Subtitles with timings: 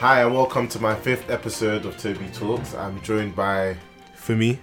[0.00, 2.72] Hi, and welcome to my fifth episode of Toby Talks.
[2.72, 3.76] I'm joined by,
[4.28, 4.60] me,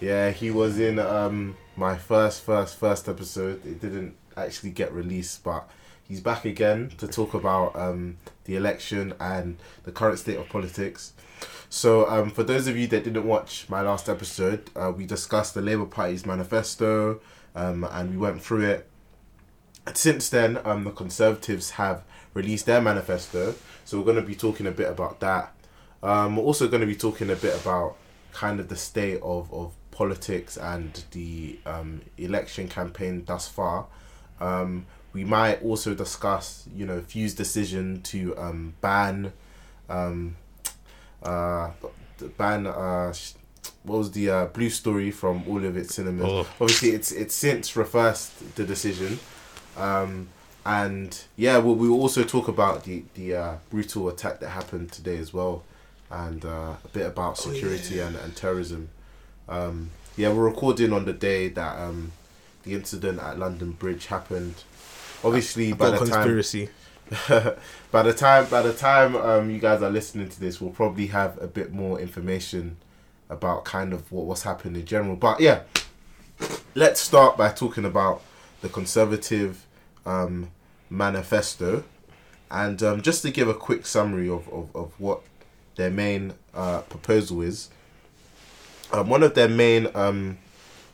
[0.00, 3.64] yeah, he was in um, my first, first, first episode.
[3.64, 5.70] It didn't actually get released, but
[6.02, 8.16] he's back again to talk about um,
[8.46, 11.12] the election and the current state of politics.
[11.70, 15.54] So, um, for those of you that didn't watch my last episode, uh, we discussed
[15.54, 17.20] the Labour Party's manifesto
[17.54, 18.88] um, and we went through it.
[19.86, 22.02] And since then, um, the Conservatives have
[22.34, 25.52] released their manifesto, so we're going to be talking a bit about that.
[26.02, 27.96] Um, we're also going to be talking a bit about
[28.32, 33.86] kind of the state of, of politics and the um, election campaign thus far.
[34.40, 39.32] Um, we might also discuss, you know, Vue's decision to um, ban,
[39.88, 40.36] um,
[41.22, 41.70] uh,
[42.36, 43.34] ban, uh, sh-
[43.84, 46.26] what was the uh, Blue Story from all of its cinemas.
[46.26, 46.40] Oh.
[46.60, 49.20] Obviously, it's it's since reversed the decision.
[49.76, 50.28] Um,
[50.66, 55.18] and yeah, we'll, we'll also talk about the the uh, brutal attack that happened today
[55.18, 55.62] as well,
[56.10, 58.88] and uh, a bit about security and, and terrorism.
[59.48, 62.12] Um, yeah, we're recording on the day that um,
[62.62, 64.62] the incident at London Bridge happened.
[65.22, 66.24] Obviously, by got the time
[67.90, 71.08] by the time by the time um, you guys are listening to this, we'll probably
[71.08, 72.78] have a bit more information
[73.28, 75.16] about kind of what what's happened in general.
[75.16, 75.60] But yeah,
[76.74, 78.22] let's start by talking about
[78.62, 79.63] the Conservative
[80.06, 80.50] um,
[80.90, 81.84] manifesto,
[82.50, 85.22] and um, just to give a quick summary of, of, of what
[85.76, 87.68] their main uh, proposal is.
[88.92, 90.38] Um, one of their main um,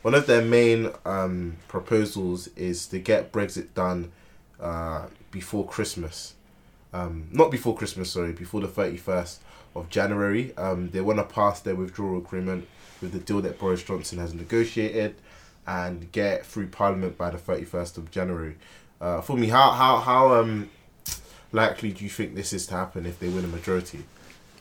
[0.01, 4.11] one of their main um, proposals is to get Brexit done
[4.59, 6.33] uh, before Christmas.
[6.93, 9.37] Um, not before Christmas, sorry, before the 31st
[9.75, 10.57] of January.
[10.57, 12.67] Um, they want to pass their withdrawal agreement
[12.99, 15.15] with the deal that Boris Johnson has negotiated
[15.67, 18.57] and get through Parliament by the 31st of January.
[19.01, 20.69] Uh, for me, how, how, how um,
[21.51, 24.03] likely do you think this is to happen if they win a majority?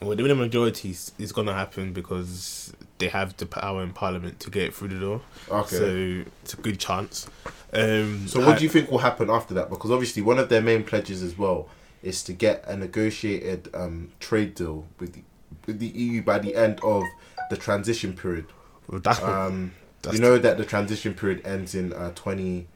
[0.01, 4.41] Well, the a majority is, going to happen because they have the power in Parliament
[4.41, 5.21] to get it through the door.
[5.51, 5.77] Okay.
[5.77, 7.29] So it's a good chance.
[7.75, 9.69] Um, So what do you think will happen after that?
[9.69, 11.69] Because obviously one of their main pledges as well
[12.03, 15.23] is to get a negotiated um, trade deal with the,
[15.67, 17.05] with the EU by the end of
[17.51, 18.47] the transition period.
[18.89, 19.73] Well, that's Um,
[20.03, 22.67] That's you know that the transition period ends in uh, 20,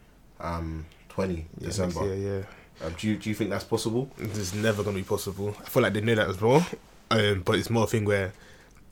[0.41, 2.14] um, 20 yeah, December.
[2.14, 2.86] Yeah, yeah.
[2.86, 4.10] Um, do, you, do you think that's possible?
[4.19, 5.56] It's never going to be possible.
[5.60, 6.66] I feel like they know that as well.
[7.10, 8.32] Um, but it's more a thing where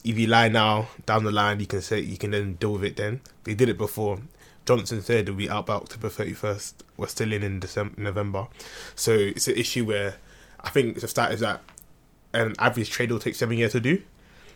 [0.05, 2.85] if you lie now, down the line, you can say you can then deal with
[2.85, 2.97] it.
[2.97, 4.19] Then they did it before.
[4.65, 6.85] Johnson said it'll be out by October thirty first.
[6.97, 8.47] We're still in in December, November,
[8.95, 10.15] so it's an issue where
[10.61, 11.63] I think the start is that
[12.33, 14.03] an average trade will take seven years to do.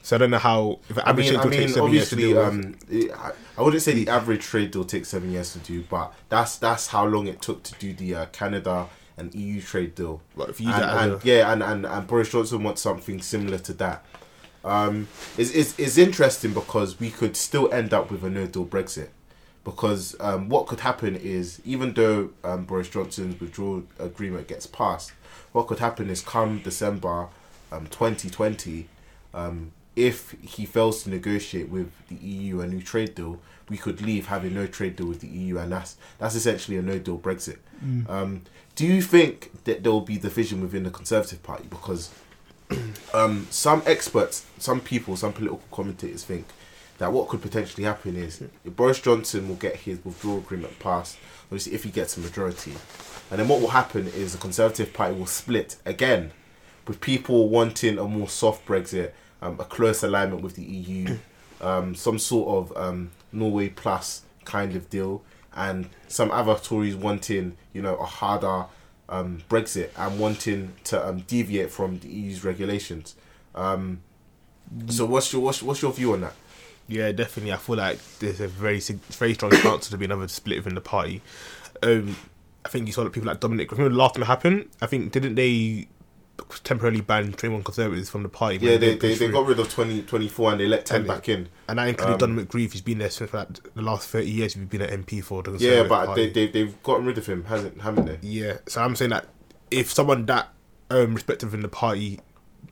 [0.06, 2.14] So I don't know how if an I mean, trade I mean, seven years to
[2.14, 2.40] do.
[2.40, 3.10] um, it,
[3.58, 6.86] I, wouldn't say the average trade deal takes seven years to do, but that's that's
[6.86, 10.22] how long it took to do the uh, Canada and EU trade deal.
[10.36, 14.04] You use and, and yeah, and, and, and Boris Johnson wants something similar to that.
[14.64, 18.64] Um, it's, it's, it's interesting because we could still end up with a no deal
[18.64, 19.08] Brexit.
[19.64, 25.10] Because um, what could happen is, even though um, Boris Johnson's withdrawal agreement gets passed,
[25.50, 27.26] what could happen is come December
[27.72, 28.86] um, 2020,
[29.34, 34.00] um, if he fails to negotiate with the EU a new trade deal, we could
[34.02, 37.18] leave having no trade deal with the EU, and that's that's essentially a no deal
[37.18, 37.58] Brexit.
[38.08, 38.42] Um,
[38.74, 41.64] do you think that there will be division within the Conservative Party?
[41.68, 42.10] Because
[43.14, 46.46] um, some experts, some people, some political commentators think
[46.98, 51.74] that what could potentially happen is Boris Johnson will get his withdrawal agreement passed, obviously
[51.74, 52.72] if he gets a majority,
[53.30, 56.32] and then what will happen is the Conservative Party will split again,
[56.86, 61.18] with people wanting a more soft Brexit, um, a close alignment with the EU,
[61.60, 65.22] um, some sort of um, Norway plus kind of deal,
[65.54, 68.66] and some other Tories wanting, you know, a harder
[69.08, 73.14] um, Brexit and wanting to um, deviate from the EU's regulations.
[73.54, 74.00] Um,
[74.88, 76.34] so what's your what's, what's your view on that?
[76.88, 77.52] Yeah, definitely.
[77.52, 80.80] I feel like there's a very very strong chance to be another split within the
[80.80, 81.22] party.
[81.82, 82.16] Um,
[82.64, 83.70] I think you saw that people like Dominic.
[83.70, 84.68] Remember last time it happened?
[84.80, 85.88] I think didn't they
[86.64, 88.58] temporarily banned 21 conservatives from the party?
[88.60, 91.28] Yeah, they, they, they got rid of 20, 24 and they let 10 And back
[91.28, 91.48] in.
[91.68, 92.72] and that included um, Dominic Grieve.
[92.72, 94.54] He's been there since like the last 30 years.
[94.54, 96.28] He's been an MP for the Yeah, but party.
[96.28, 98.18] they, they, they've gotten rid of him, hasn't haven't they?
[98.22, 99.26] Yeah, so I'm saying that
[99.70, 100.48] if someone that
[100.90, 102.20] um, respective in the party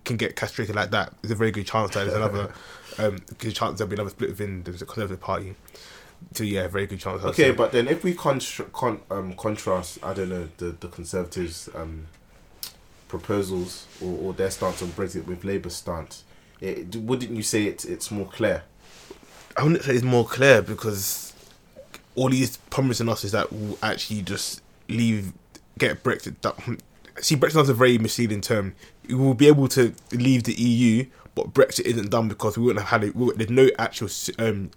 [0.05, 2.52] can get castrated like that, there's a very good chance that there's another
[2.99, 5.55] um, good chance there'll be another split within the Conservative Party.
[6.32, 7.22] So yeah, very good chance.
[7.25, 8.40] Okay, but then if we con-
[9.11, 12.06] um, contrast, I don't know, the, the Conservatives' um,
[13.19, 16.25] proposals or, or their stance on Brexit with Labour's stance,
[16.61, 18.64] it, wouldn't you say it's, it's more clear?
[19.56, 21.32] I wouldn't say it's more clear because
[22.16, 25.32] all he's promising us is that we'll actually just leave,
[25.78, 26.78] get Brexit done,
[27.20, 28.75] see Brexit is a very misleading term.
[29.08, 32.84] We will be able to leave the EU, but Brexit isn't done because we wouldn't
[32.87, 33.16] have had it.
[33.16, 34.08] we- There's no actual
[34.38, 34.70] um,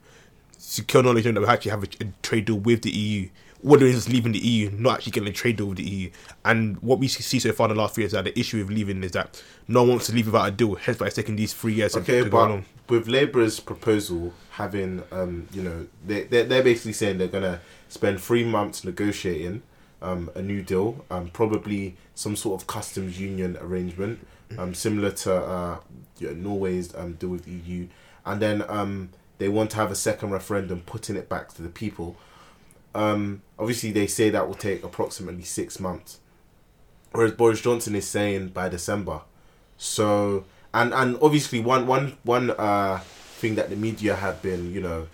[0.58, 3.30] secure knowledge that we actually have a, a trade deal with the EU.
[3.62, 5.90] What it is is leaving the EU, not actually getting a trade deal with the
[5.90, 6.12] EU.
[6.46, 8.60] And what we see so far in the last three years is that the issue
[8.60, 10.76] with leaving is that no one wants to leave without a deal.
[10.76, 15.48] Hence, why it's taking these three years Okay, to, but with Labour's proposal having, um,
[15.52, 17.60] you know, they they're, they're basically saying they're gonna
[17.90, 19.64] spend three months negotiating
[20.02, 24.26] um, a new deal, um, probably some sort of customs union arrangement,
[24.58, 25.78] um, similar to uh,
[26.20, 27.88] you know, Norway's um, deal with the EU,
[28.26, 31.70] and then um, they want to have a second referendum, putting it back to the
[31.70, 32.16] people.
[32.98, 36.20] Um, obviously, they say that will take approximately six months,
[37.12, 39.22] whereas Boris Johnson is saying by December.
[39.78, 43.00] So and and obviously one one one uh
[43.38, 45.08] thing that the media have been you know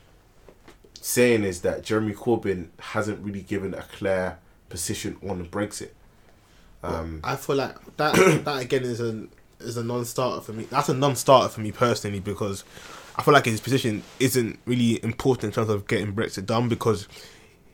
[1.02, 4.40] saying is that Jeremy Corbyn hasn't really given a clear
[4.70, 5.90] position on Brexit.
[6.82, 8.16] Um, I feel like that
[8.46, 9.28] that again is a
[9.60, 10.64] is a non-starter for me.
[10.66, 12.64] That's a non-starter for me personally because
[13.18, 17.08] I feel like his position isn't really important in terms of getting Brexit done because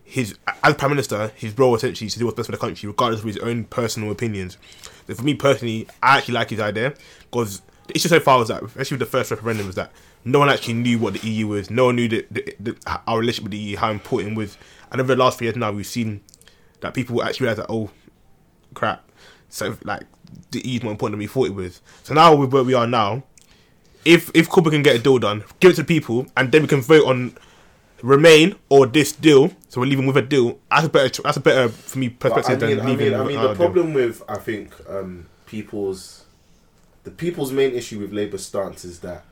[0.10, 2.88] his as prime minister, his role essentially is to do what's best for the country,
[2.88, 4.58] regardless of his own personal opinions.
[5.06, 6.96] So for me personally, I actually like his idea
[7.30, 9.92] because the issue so far was that, especially with the first referendum, was that
[10.26, 11.70] no one actually knew what the EU was.
[11.70, 14.58] No one knew that our relationship with the EU, how important it was.
[14.92, 16.22] And over the last few years now, we've seen
[16.82, 17.92] that people actually realize that oh
[18.74, 19.08] crap.
[19.50, 20.08] So like
[20.50, 21.82] the EU is more important than we thought it was.
[22.02, 23.24] So now with where we are now,
[24.06, 26.64] if if Corbyn can get a deal done, give it to the people, and then
[26.64, 27.38] we can vote on
[28.02, 29.52] remain or this deal.
[29.68, 30.60] So we're leaving with a deal.
[30.70, 31.22] That's a better.
[31.22, 33.12] That's a better for me but I perspective mean, than I leaving.
[33.12, 33.56] mean, I mean, the a deal.
[33.56, 36.26] problem with I think um, people's
[37.04, 39.26] the people's main issue with Labour's stance is that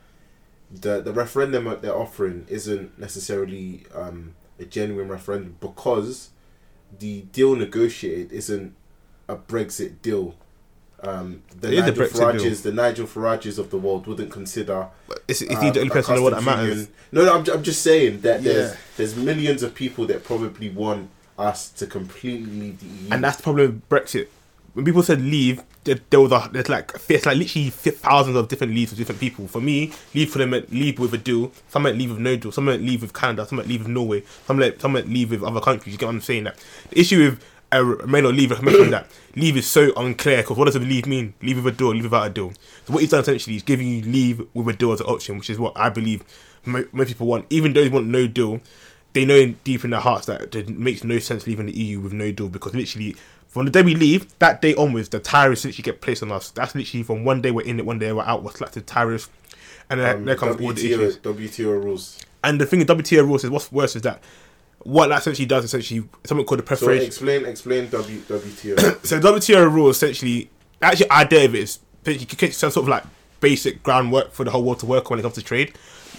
[0.70, 6.30] the the referendum that they're offering isn't necessarily um, a genuine referendum because
[6.98, 8.74] the deal negotiated isn't
[9.28, 10.34] a Brexit deal.
[11.00, 12.50] Um, the It is a Nigel Brexit deal.
[12.50, 14.88] Farages, the Nigel Farages of the world wouldn't consider.
[15.28, 16.68] It's, it's um, the only person in the world that customs matters.
[16.70, 18.76] union- No, no, I'm, I'm just saying that there's Yeah.
[18.96, 23.08] there's millions of people that probably want us to completely leave the EU.
[23.12, 24.26] And that's the problem with Brexit.
[24.74, 28.48] When people said leave, there, there was a, there's like it's like literally thousands of
[28.48, 29.46] different leaves with different people.
[29.48, 31.52] For me, leave for them meant leave with a deal.
[31.68, 32.52] Some meant leave with no deal.
[32.52, 33.46] Some meant leave with Canada.
[33.46, 34.22] Some meant leave with Norway.
[34.46, 35.92] Some meant some meant leave with other countries.
[35.94, 36.44] You get what I'm saying?
[36.44, 36.58] That
[36.90, 40.56] the issue with uh, remain or leave, I mentioned that leave is so unclear because
[40.56, 41.34] what does leave mean?
[41.42, 42.52] Leave with a deal, leave without a deal.
[42.86, 45.36] So what he's done essentially is giving you leave with a deal as an option,
[45.38, 46.24] which is what I believe
[46.64, 47.46] mo- most people want.
[47.50, 48.60] Even though they want no deal,
[49.12, 52.00] they know in- deep in their hearts that it makes no sense leaving the EU
[52.00, 53.16] with no deal because literally
[53.48, 56.50] from the day we leave, that day onwards, the tariffs literally get placed on us.
[56.50, 58.86] That's literally from one day we're in it, one day we're out, we're slapped with
[58.86, 59.30] tariffs,
[59.88, 61.18] and then um, there comes all the issues.
[61.18, 62.20] WTO, WTO rules.
[62.44, 64.22] And the thing with WTO rules is what's worse is that
[64.84, 69.04] what that essentially does essentially something called the So explain explain w, WTO.
[69.06, 72.84] So WTO rules essentially, actually, idea of it is that you can get some sort
[72.84, 73.04] of like
[73.40, 75.74] basic groundwork for the whole world to work on when it comes to trade.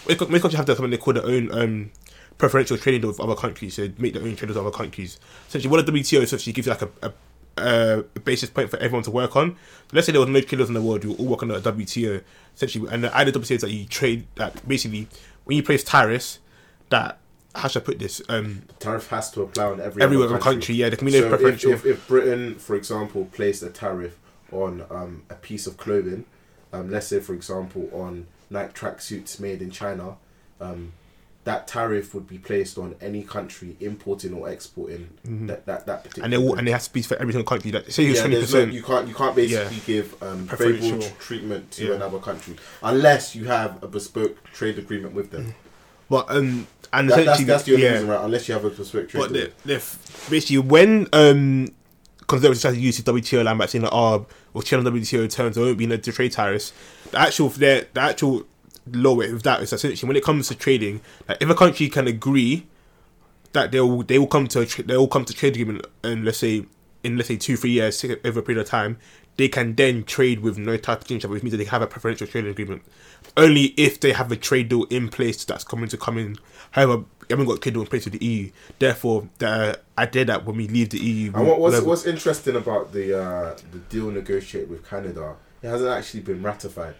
[0.07, 1.91] Most most countries have their something they call their own um,
[2.37, 3.75] preferential trading deal with other countries.
[3.75, 5.19] So make their own trade with other countries.
[5.47, 7.13] Essentially, what the WTO essentially gives you like a,
[7.57, 9.51] a, a basis point for everyone to work on.
[9.51, 9.57] So
[9.93, 12.23] let's say there was no traders in the world, you all work on the WTO.
[12.55, 15.07] Essentially, and the idea of WTO is that you trade that basically
[15.45, 16.39] when you place tariffs,
[16.89, 17.19] that
[17.55, 18.21] how should I put this?
[18.29, 20.51] Um, tariff has to apply on every every other country.
[20.51, 21.71] country, yeah, there can be no So if, preferential.
[21.71, 24.17] if, if Britain, for example, placed a tariff
[24.51, 26.25] on um, a piece of clothing,
[26.73, 30.17] um, let's say, for example, on Nike tracksuits made in China,
[30.61, 30.93] um,
[31.45, 36.09] that tariff would be placed on any country importing or exporting that, that, that particular
[36.13, 36.23] Mm-hmm.
[36.25, 37.71] and they all, and they have to be for every single country.
[37.71, 39.81] That say yeah, no, you can't you can't basically Yeah.
[39.85, 40.81] give um, Preferential.
[40.99, 41.93] favorable treatment to Yeah.
[41.95, 45.55] another country unless you have a bespoke trade agreement with them.
[46.09, 47.91] But um, and That, that's, essentially, that's the only yeah.
[47.91, 48.23] reason, right?
[48.23, 49.09] Unless you have a trade.
[49.13, 51.67] But the, the f- basically when um
[52.27, 55.55] conservatives try to use the WTO line by saying that oh we'll on WTO terms
[55.55, 56.73] there won't be no trade tariffs.
[57.11, 58.45] The actual the, the actual
[58.91, 62.07] law with that is essentially when it comes to trading, like if a country can
[62.07, 62.65] agree
[63.53, 65.85] that they will they will come to a tra- they will come to trade agreement
[66.03, 66.65] and let's say
[67.03, 68.97] in let's say two three years over a period of time
[69.39, 71.87] they can then trade with no type of change which means that they have a
[71.87, 72.81] preferential trading agreement
[73.37, 76.35] only if they have a trade deal in place that's coming to come in
[76.71, 80.25] however we haven't got a trade deal in place with the EU therefore the idea
[80.25, 83.79] that when we leave the EU And what, what's what's interesting about the uh, the
[83.89, 86.95] deal negotiated with Canada, it hasn't actually been ratified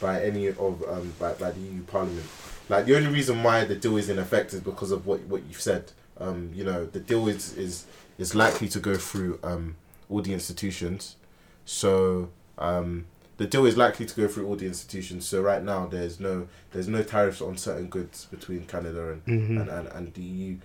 [0.00, 2.26] by any of um, by, by the EU Parliament.
[2.68, 5.42] Like the only reason why the deal is in effect is because of what what
[5.48, 5.92] you've said.
[6.18, 7.86] Um, you know, the deal is is
[8.18, 9.76] is likely to go through um,
[10.08, 11.16] all the institutions.
[11.64, 13.06] So um,
[13.36, 15.26] the deal is likely to go through all the institutions.
[15.26, 19.60] So right now, there's no there's no tariffs on certain goods between Canada and Mhm.
[19.60, 20.56] and, and, and the EU.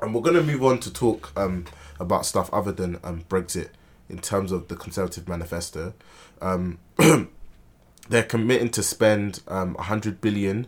[0.00, 1.64] And we're gonna move on to talk um,
[2.00, 3.68] about stuff other than um, Brexit.
[4.06, 5.94] in terms of the Conservative manifesto.
[6.42, 6.78] Um,
[8.10, 10.66] they're committing to spend um, 100 billion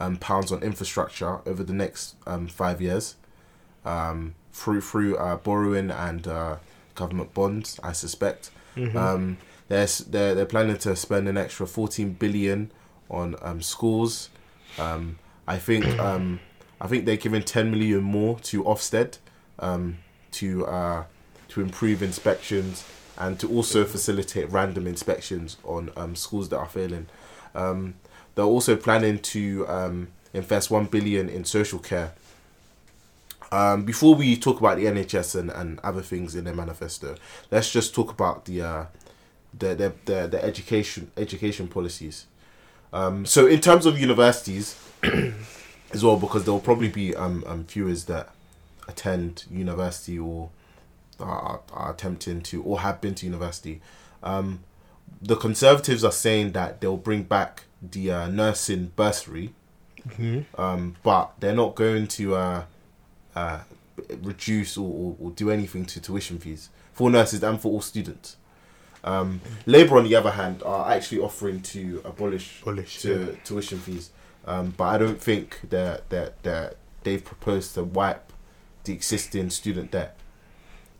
[0.00, 3.16] um, pounds on infrastructure over the next um, five years
[3.84, 6.56] um, through through uh, borrowing and uh,
[6.94, 7.78] government bonds.
[7.82, 8.50] I suspect.
[8.96, 12.70] Um, they're, they're they're planning to spend an extra 14 billion
[13.10, 14.30] on um, schools.
[14.78, 16.40] Um, I think um,
[16.80, 19.18] I think they're giving 10 million more to Ofsted
[19.58, 19.98] um,
[20.32, 21.04] to uh,
[21.48, 22.84] to improve inspections
[23.16, 27.06] and to also facilitate random inspections on um, schools that are failing.
[27.54, 27.94] Um,
[28.34, 32.12] they're also planning to um, invest one billion in social care.
[33.50, 37.16] Um, before we talk about the NHS and, and other things in their manifesto,
[37.50, 38.84] let's just talk about the uh,
[39.58, 42.26] the, the, the the education education policies.
[42.92, 44.76] Um, so in terms of universities,
[45.92, 48.30] as well, because there will probably be um, um viewers that
[48.86, 50.50] attend university or
[51.20, 53.80] are, are attempting to or have been to university.
[54.22, 54.60] Um,
[55.20, 59.54] the Conservatives are saying that they'll bring back the uh, nursing bursary,
[60.56, 62.64] um, but they're not going to uh,
[63.34, 63.60] uh,
[64.22, 68.36] reduce or, or, or do anything to tuition fees for nurses and for all students.
[69.04, 74.10] Um, Labour, on the other hand, are actually offering to abolish, Abolish, to, tuition fees,
[74.46, 78.32] um, but I don't think that that that they've proposed to wipe
[78.84, 80.16] the existing student debt.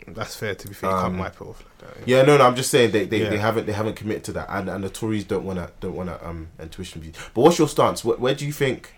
[0.06, 0.54] That's fair.
[0.54, 2.08] To be fair, you Um, can't wipe it off like that.
[2.08, 2.46] Yeah, no, no.
[2.46, 3.30] I'm just saying they, they, Yeah.
[3.30, 6.18] they haven't they haven't committed to that, and and the Tories don't wanna don't wanna
[6.22, 7.14] um end tuition fees.
[7.34, 8.04] But what's your stance?
[8.04, 8.94] Where, where do you think?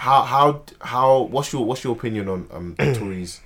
[0.00, 3.40] How how how what's your what's your opinion on um the Tories,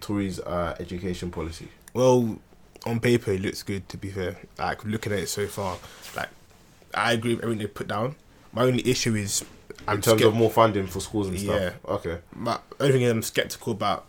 [0.00, 1.68] Tories uh education policy?
[1.94, 2.38] Well,
[2.84, 3.88] on paper, it looks good.
[3.90, 5.78] To be fair, like looking at it so far,
[6.16, 6.28] like
[6.92, 8.16] I agree with everything they put down.
[8.52, 9.44] My only issue is
[9.86, 11.60] I'm In terms skept- of more funding for schools and stuff.
[11.60, 11.92] Yeah.
[11.92, 12.18] Okay.
[12.34, 14.06] my only thing I'm skeptical about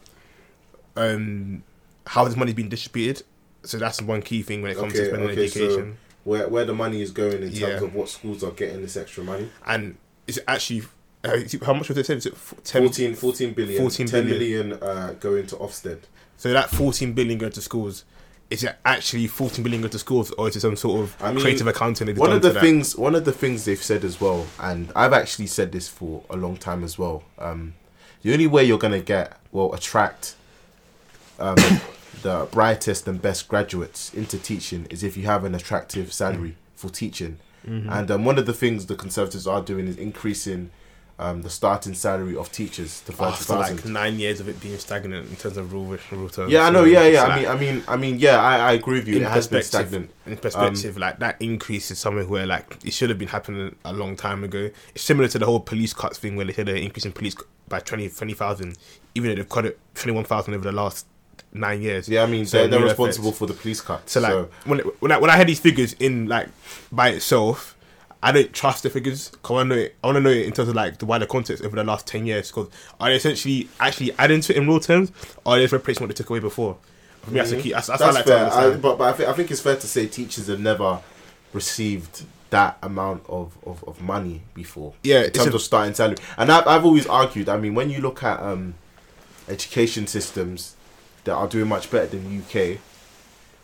[0.95, 1.61] um
[2.07, 3.23] how this money's being distributed.
[3.63, 5.97] So that's one key thing when it comes to spending okay, education.
[6.23, 7.83] Where where the money is going in terms Yeah.
[7.83, 9.49] of what schools are getting this extra money?
[9.67, 10.91] and it's actually is it-
[11.65, 12.17] how much was it said?
[12.17, 13.81] Is it f- 10, 14, 14 billion.
[13.81, 14.69] 14 10 billion.
[14.69, 15.99] million uh, going to Ofsted.
[16.37, 18.05] So that 14 billion going to schools.
[18.49, 21.31] Is it actually 14 billion going to schools, or is it some sort of I
[21.31, 22.15] mean, creative accounting?
[22.15, 22.61] one of the to that?
[22.61, 26.23] things one of the things they've said as well and i've actually said this for
[26.29, 27.73] a long time as well um
[28.21, 30.35] the only way you're gonna get well attract
[31.39, 31.57] um
[32.21, 36.89] the brightest and best graduates into teaching is if you have an attractive salary for
[36.89, 37.89] teaching Mm-hmm.
[37.89, 40.69] and um, one of the things the conservatives are doing is increasing
[41.19, 44.77] um, the starting salary of teachers to after 50000 like nine years of it being
[44.77, 46.51] stagnant in terms of rule, rule terms.
[46.51, 48.99] yeah i know yeah yeah i mean i mean i mean yeah i, I agree
[48.99, 52.29] with you in it has been perspective, stagnant in perspective, like that increase is something
[52.29, 54.69] where like it should have been happening a long time ago.
[54.93, 57.35] It's similar to the whole police cuts thing where they said they're increasing police
[57.67, 58.77] by 20 20,000,
[59.15, 61.07] even though they've cut it twenty one thousand over the last
[61.53, 62.09] nine years.
[62.09, 63.39] yeah i mean So they're, they're responsible effects.
[63.39, 66.27] for the police cut So like when when I when I had these figures in
[66.27, 66.49] like
[66.91, 67.75] by itself,
[68.23, 69.29] I don't trust the figures.
[69.43, 69.95] 'cause I want to know it.
[70.03, 72.07] I want to know it in terms of like the wider context over the last
[72.07, 72.49] ten years.
[72.49, 72.67] Because
[72.99, 75.11] are they essentially actually adding to it in real terms,
[75.45, 76.77] or are they replacing what they took away before?
[77.23, 77.71] For me, that's the key.
[77.73, 78.51] That's, that's, That's I like fair.
[78.51, 80.99] I, but but I, think I think it's fair to say teachers have never
[81.53, 84.93] received that amount of, of, of money before.
[85.03, 87.49] Yeah, in terms a- of starting salary, and I've, I've always argued.
[87.49, 88.75] I mean, when you look at um,
[89.49, 90.75] education systems
[91.25, 92.77] that are doing much better than UK,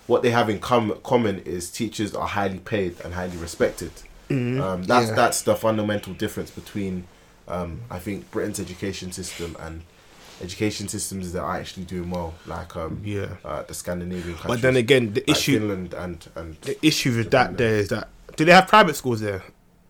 [0.07, 3.91] what they have in com- common is teachers are highly paid and highly respected.
[4.29, 5.15] Um, that's Yeah.
[5.15, 7.05] that's the fundamental difference between
[7.47, 9.81] um, I think Britain's education system and
[10.41, 13.27] education systems that are actually doing well, like um, Yeah.
[13.45, 14.47] uh, the Scandinavian countries.
[14.47, 17.89] But then again, the like issue Finland and and the issue with that there is
[17.89, 19.43] that do they have private schools there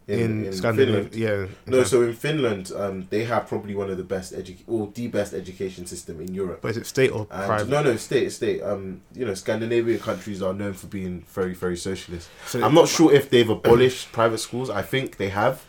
[0.07, 1.09] in, in, in Scandinavia?
[1.09, 1.15] Finland.
[1.15, 1.47] Yeah.
[1.77, 5.07] No, so in Finland, um, they have probably one of the best edu- or the
[5.07, 6.59] best education system in Europe.
[6.61, 7.69] but is it state or And private?
[7.69, 8.61] no, no, state, state.
[8.61, 12.29] Um, you know, Scandinavian countries are known for being very, very socialist.
[12.47, 14.69] So- I'm not sure if they've abolished private schools.
[14.69, 15.63] I think they have.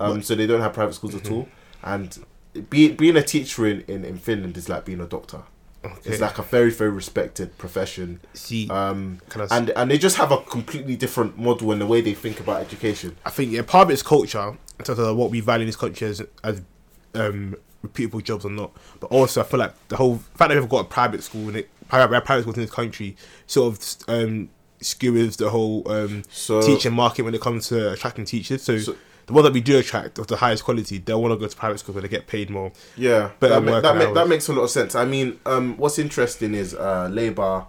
[0.00, 1.26] Um, so they don't have private schools Mm-hmm.
[1.26, 1.48] at all.
[1.82, 2.24] And
[2.70, 5.42] be, being a teacher in, in, in Finland is like being a doctor.
[5.84, 6.10] Okay.
[6.10, 8.20] It's like a very, very respected profession.
[8.32, 11.78] See, Um, Can I s- and and they just have a completely different model in
[11.78, 13.16] the way they think about education.
[13.26, 15.76] I think yeah, part of it's culture in terms of what we value in this
[15.76, 16.62] country as, as
[17.14, 18.72] um, reputable jobs or not.
[19.00, 21.56] But also, I feel like the whole fact that we've got a private school in
[21.56, 24.48] it, private, private schools in this country, sort of um,
[24.80, 28.62] skewers the whole um, So- teaching market when it comes to attracting teachers.
[28.62, 28.96] So, So-
[29.26, 31.56] the ones that we do attract of the highest quality, they'll want to go to
[31.56, 32.72] private schools where they get paid more.
[32.96, 34.94] Yeah, Better that, ma- that, ma- that makes a lot of sense.
[34.94, 37.66] I mean, um, what's interesting is uh, Labour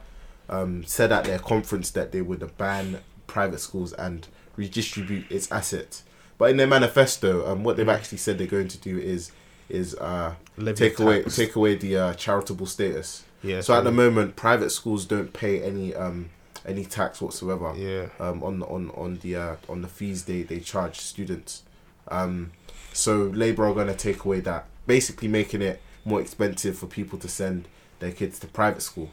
[0.50, 6.04] um, said at their conference that they would ban private schools and redistribute its assets.
[6.38, 9.32] But in their manifesto, um, what they've actually said they're going to do is
[9.68, 10.36] is uh,
[10.76, 11.36] take away tax.
[11.36, 13.62] take away the uh, charitable status Yeah.
[13.62, 16.30] So at the moment, private schools don't pay any um
[16.66, 18.08] any tax whatsoever yeah.
[18.20, 21.64] um on on on the uh, on the fees they they charge students.
[22.08, 22.52] Um,
[22.94, 27.18] so Labour are going to take away that, basically making it more expensive for people
[27.20, 27.68] to send
[28.00, 29.10] their kids to private school.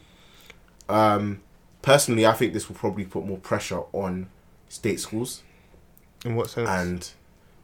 [0.87, 1.41] Um,
[1.81, 4.27] personally, I think this will probably put more pressure on
[4.69, 5.41] state schools
[6.23, 6.69] In what sense?
[6.69, 7.09] and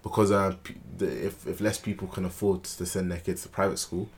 [0.04, 0.56] because uh,
[1.00, 4.10] if if less people can afford to send their kids to private school,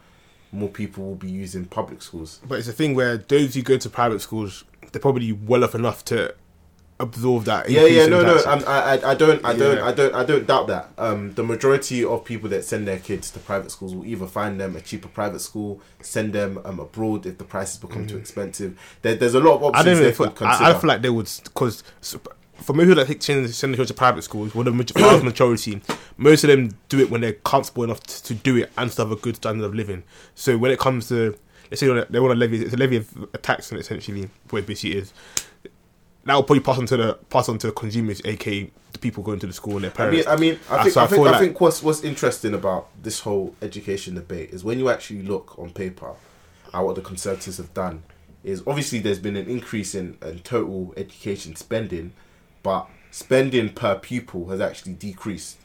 [0.52, 2.40] more people will be using public schools.
[2.48, 5.76] But it's a thing where those who go to private schools, they're probably well off
[5.76, 6.34] enough to
[7.00, 7.68] absorb that.
[7.70, 8.60] Yeah, yeah, no, no, I,
[8.98, 9.86] I, I don't, I don't, Yeah.
[9.86, 10.92] I don't, I don't doubt that.
[11.00, 14.62] Um, the majority of people that send their kids to private schools will either find
[14.62, 18.80] them a cheaper private school, send them um abroad if the prices become too expensive.
[19.02, 19.66] There, there's a lot of Mm-hmm.
[19.76, 20.64] I options don't they even feel, could consider.
[20.64, 21.84] I, I feel like they would because
[22.54, 25.24] for most people that take send, send their children to private schools, well, the vast
[25.24, 25.82] majority,
[26.18, 29.08] most of them do it when they're comfortable enough to, to do it and still
[29.08, 30.04] have a good standard of living.
[30.36, 31.36] So when it comes to
[31.80, 34.60] they wanna- they want to levy it's a levy of a tax, and essentially what
[34.60, 35.14] it basically is.
[36.26, 39.24] That will probably pass on to the pass on to the consumers, aka the people
[39.24, 40.26] going to the school and their I parents.
[40.28, 42.04] mean, I mean, I Uh, think, so I I think, feel I think what's what's
[42.04, 46.12] interesting about this whole education debate is when you actually look on paper
[46.74, 48.04] at what the conservatives have done.
[48.44, 52.12] Is obviously there's been an increase in, in total education spending,
[52.64, 55.58] but spending per pupil has actually decreased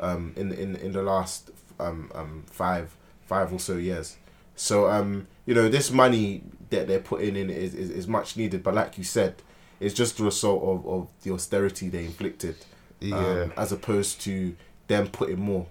[0.00, 1.50] um, in in in the last
[1.80, 2.94] um, um, five
[3.26, 4.16] five or so years.
[4.58, 8.62] So um, you know this money that they're putting in is, is, is much needed,
[8.62, 9.36] but like you said,
[9.80, 12.56] it's just a result of, of the austerity they inflicted
[13.00, 14.56] yeah, um, as opposed to
[14.88, 15.66] them putting more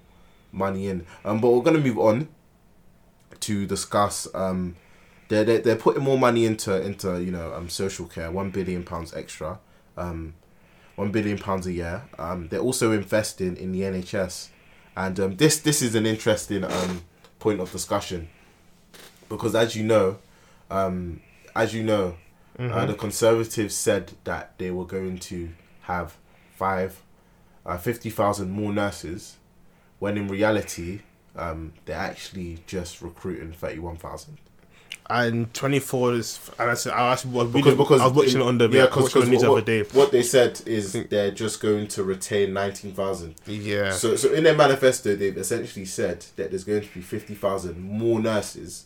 [0.51, 1.05] money in.
[1.25, 2.29] Um, but we're gonna move on
[3.41, 4.27] to discuss.
[4.33, 4.77] Um,
[5.27, 8.83] they're, they're they're putting more money into into you know um social care, one billion
[8.83, 9.59] pounds extra,
[9.97, 10.33] um,
[10.95, 12.03] one billion pounds a year.
[12.17, 14.47] Um, they're also investing in the NHS,
[14.95, 17.03] and um, this this is an interesting um
[17.39, 18.29] point of discussion,
[19.29, 20.17] because as you know,
[20.69, 21.21] um,
[21.55, 22.15] as you know,
[22.59, 25.49] uh, the Conservatives said that they were going to
[25.81, 26.17] have
[26.55, 27.01] five,
[27.65, 29.37] uh, 50,000 more nurses,
[29.99, 31.01] when in reality,
[31.35, 34.37] um, they're actually just recruiting 31,000.
[35.09, 38.35] and twenty four is and I said I actually was, Because, because I was watching
[38.35, 39.89] in- it on the yeah, yeah, because watching it the news the what, other day.
[39.93, 43.35] what they said is they're just going to retain 19,000.
[43.47, 47.79] Yeah, So, so in their manifesto, they've essentially said that there's going to be 50,000
[47.81, 48.85] more nurses,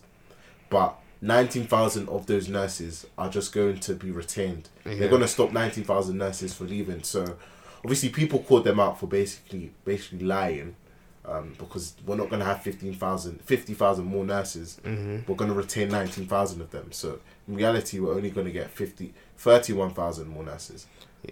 [0.71, 4.69] but 19,000 of those nurses are just going to be retained.
[4.85, 4.95] Yeah.
[4.95, 7.03] They're going to stop 19,000 nurses from leaving.
[7.03, 7.37] So,
[7.83, 10.75] obviously, people called them out for basically basically lying.
[11.23, 14.79] Um, because we're not going to have 15,000, 50,000 more nurses.
[14.83, 15.27] Mhm.
[15.27, 16.91] We're going to retain 19,000 of them.
[16.91, 20.87] So, in reality, we're only going to get 50, 31,000 more nurses.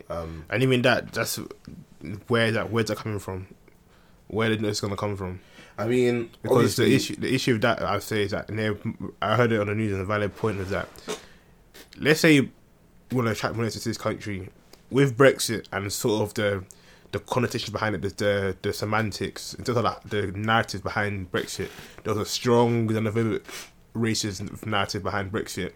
[0.07, 1.39] Um, And even that, that's
[2.27, 3.47] where that where's that coming from?
[4.27, 5.39] Where did this gonna come from?
[5.79, 8.59] I mean, Because the issue, the issue of that, I would say, is that, and
[8.59, 8.69] they,
[9.21, 10.89] I heard it on the news, and the valid point is that,
[11.97, 12.49] let's say, we
[13.11, 14.49] want to attract money to this country
[14.91, 16.63] with Brexit and sort of the
[17.11, 21.31] the connotation behind it, the the, the semantics, in terms of like the narrative behind
[21.31, 21.69] Brexit,
[22.03, 23.41] there's a strong xenophobic
[23.95, 25.71] racist narrative behind Brexit.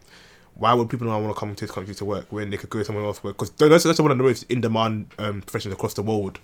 [0.55, 2.69] Why would people not want to come to this country to work when they could
[2.69, 3.19] go somewhere else?
[3.19, 6.37] Because that's, that's one of the most in demand um, professions across the world.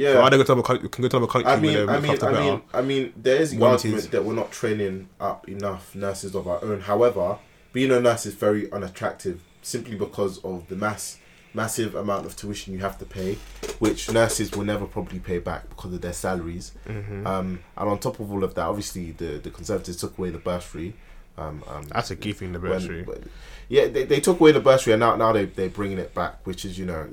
[0.00, 0.12] Yeah.
[0.14, 2.18] So they go to another country, can go to another country I mean, I mean,
[2.22, 6.34] I mean, I mean, there is the argument that we're not training up enough nurses
[6.34, 6.80] of our own.
[6.80, 7.38] However,
[7.72, 11.18] being a nurse is very unattractive simply because of the mass,
[11.54, 13.34] massive amount of tuition you have to pay,
[13.78, 16.72] which nurses will never probably pay back because of their salaries.
[16.88, 17.26] Mhm.
[17.26, 20.38] Um, and on top of all of that, obviously the the Conservatives took away the
[20.38, 20.94] bursary.
[21.38, 23.02] Um, um, That's a key thing, the when- bursary.
[23.04, 23.28] when-
[23.68, 26.46] yeah, they, they took away the bursary, and now now they they're bringing it back,
[26.46, 27.06] which is you know.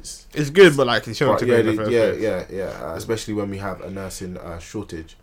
[0.00, 2.64] It's, It's good, but like, it's but take yeah, the yeah, yeah, yeah.
[2.84, 5.16] Uh, especially when we have a nursing uh, shortage.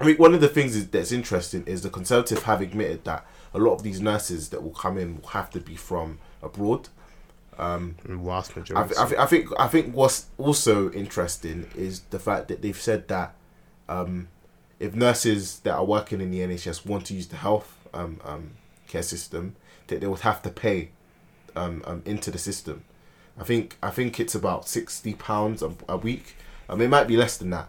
[0.00, 3.26] I mean, one of the things is, that's interesting is the Conservative have admitted that
[3.52, 6.88] a lot of these nurses that will come in will have to be from abroad.
[7.58, 8.94] Um, Vast I, majority.
[8.96, 13.08] I, th- I think I think what's also interesting is the fact that they've said
[13.08, 13.34] that
[13.88, 14.28] um,
[14.78, 18.50] if nurses that are working in the NHS want to use the health um, um,
[18.86, 19.56] care system,
[19.88, 20.90] that they would have to pay
[21.56, 22.84] um, um, into the system.
[23.38, 26.36] I think I think it's about sixty pounds a, a week.
[26.68, 27.68] I mean, it might be less than that.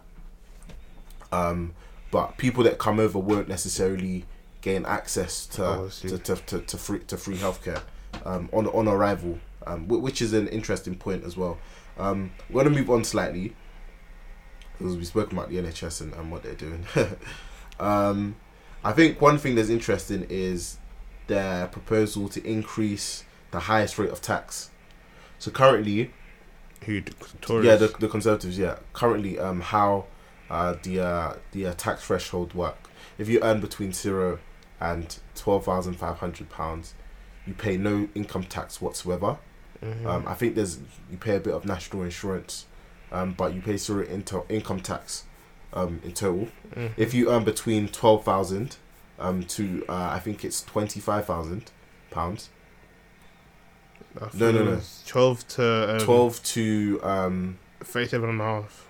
[1.32, 1.74] Um,
[2.10, 4.24] but people that come over won't necessarily
[4.62, 7.82] gain access to Oh, to, to, to, to free to free healthcare
[8.24, 11.58] um, on on arrival, um, which is an interesting point as well.
[11.98, 13.54] Um, we're gonna move on slightly
[14.78, 16.86] because we spoke about the NHS and, and what they're doing.
[17.80, 18.36] um,
[18.82, 20.78] I think one thing that's interesting is
[21.26, 24.70] their proposal to increase the highest rate of tax.
[25.40, 26.12] So currently,
[26.86, 27.00] Who?
[27.40, 27.66] Tories.
[27.66, 28.76] yeah, the, the Conservatives, yeah.
[28.92, 30.04] Currently, um, how
[30.48, 32.76] uh, the uh, the uh, tax threshold work.
[33.18, 34.38] If you earn between zero
[34.80, 36.94] and twelve thousand five hundred pounds,
[37.46, 39.38] you pay no income tax whatsoever.
[39.82, 40.04] Mhm.
[40.06, 40.78] Um, I think there's
[41.10, 42.66] you pay a bit of national insurance,
[43.10, 45.24] um, but you pay zero into income tax
[45.72, 46.48] um, in total.
[46.76, 46.90] Mhm.
[46.98, 48.76] If you earn between twelve thousand
[49.18, 51.70] um, to uh, I think it's twenty five thousand
[52.10, 52.50] pounds,
[54.34, 54.80] no, no, no.
[55.06, 58.86] Twelve to um, twelve to um, thirty-seven and a half.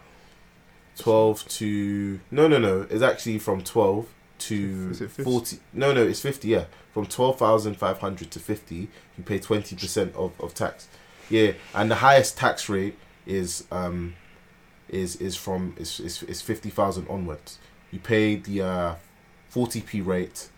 [1.00, 4.06] 12 to no no no it's actually from 12
[4.38, 5.22] to Is it 50?
[5.22, 8.88] 40 no no it's 50 yeah from 12,500 to 50 you
[9.24, 10.88] pay 20% of, of tax
[11.30, 14.14] yeah and the highest tax rate is um
[14.88, 17.59] is is from is is, is 50,000 onwards
[17.90, 18.94] you pay the uh
[19.54, 20.48] 40p rate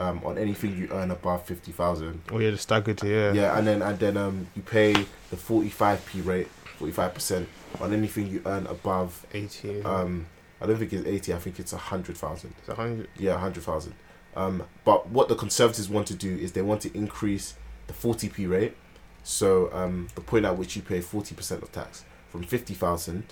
[0.00, 3.02] um on anything you earn above 50,000 Oh yeah, the staggered.
[3.04, 3.32] Yeah.
[3.32, 7.46] yeah and then and then um you pay the 45p rate 45%
[7.80, 9.82] on anything you earn above Eighty.
[9.82, 10.26] um,
[10.62, 11.32] I don't think it's eighty.
[11.34, 12.52] I think it's a hundred thousand.
[12.58, 13.08] it's a hundred.
[13.16, 13.94] Yeah, a hundred thousand.
[14.36, 17.54] Um, but what the Conservatives want to do is they want to increase
[17.86, 18.76] the forty p rate.
[19.22, 23.24] So um, the point at which you pay forty percent of tax from fifty thousand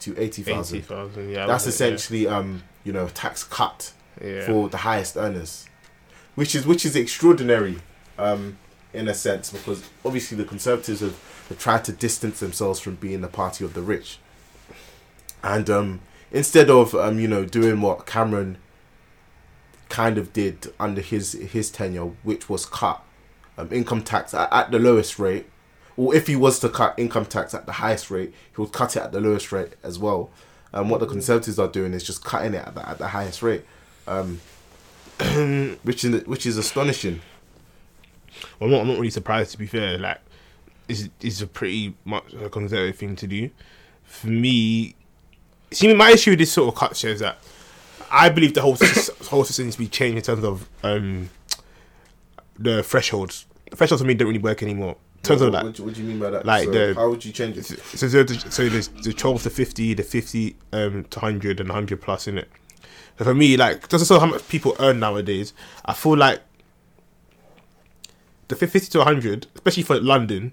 [0.00, 0.82] to eighty Eighty thousand.
[0.82, 1.30] thousand.
[1.30, 1.46] Yeah.
[1.46, 4.28] That's essentially um, you know tax cut Yeah.
[4.30, 4.46] yeah.
[4.46, 5.66] for the highest earners,
[6.40, 7.76] which is which is extraordinary,
[8.16, 8.56] um,
[8.94, 11.18] in a sense because obviously the Conservatives have,
[11.50, 14.18] have tried to distance themselves from being the party of the rich,
[15.42, 16.00] and um,
[16.32, 18.56] instead of um, you know doing what Cameron
[19.90, 23.02] kind of did under his his tenure, which was cut
[23.58, 25.44] um, income tax at, at the lowest rate,
[25.98, 28.96] or if he was to cut income tax at the highest rate, he would cut
[28.96, 30.30] it at the lowest rate as well.
[30.72, 33.42] And what the Conservatives are doing is just cutting it at the, at the highest
[33.42, 33.64] rate,
[34.06, 34.40] um,
[35.82, 37.20] which is which is astonishing.
[38.58, 39.98] Well, I'm not, I'm not really surprised to be fair.
[39.98, 40.18] Like,
[40.88, 43.50] it's, it's a pretty much a conservative thing to do.
[44.04, 44.94] For me,
[45.70, 47.38] see, my issue with this sort of cut shows that
[48.10, 48.76] I believe the whole
[49.28, 51.30] whole system needs to be changed in terms of um,
[52.58, 53.46] the thresholds.
[53.70, 54.96] The thresholds for me don't really work anymore.
[55.16, 56.46] In terms of what, like, what, do you- what do you mean by that?
[56.46, 57.64] like So the- how would you change it?
[57.66, 57.76] so
[58.08, 62.26] so, so there's the 12 to 50, the 50 um, to 100, and 100 plus
[62.26, 62.48] in it.
[63.22, 65.52] For me, like, doesn't so how much people earn nowadays.
[65.84, 66.40] I feel like
[68.48, 70.52] the 50 to 100, especially for London,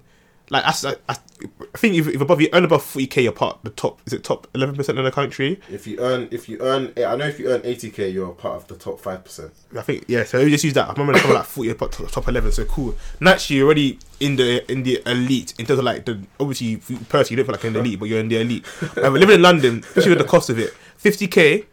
[0.49, 1.15] like that's, I, I
[1.75, 4.01] think if, if above you earn above 40k, you're part the top.
[4.05, 5.59] Is it top 11 percent in the country?
[5.69, 8.55] If you earn, if you earn, I know if you earn eighty k, you're part
[8.55, 9.51] of the top five percent.
[9.75, 10.23] I think yeah.
[10.23, 10.87] So we just use that.
[10.87, 12.53] I remember like 40 top, top 11.
[12.53, 12.95] So cool.
[13.19, 17.31] Naturally, you're already in the in the elite in terms of like the obviously personally
[17.31, 18.65] you don't feel like in the elite, but you're in the elite.
[19.03, 21.65] Um, living in London, especially with the cost of it, 50k.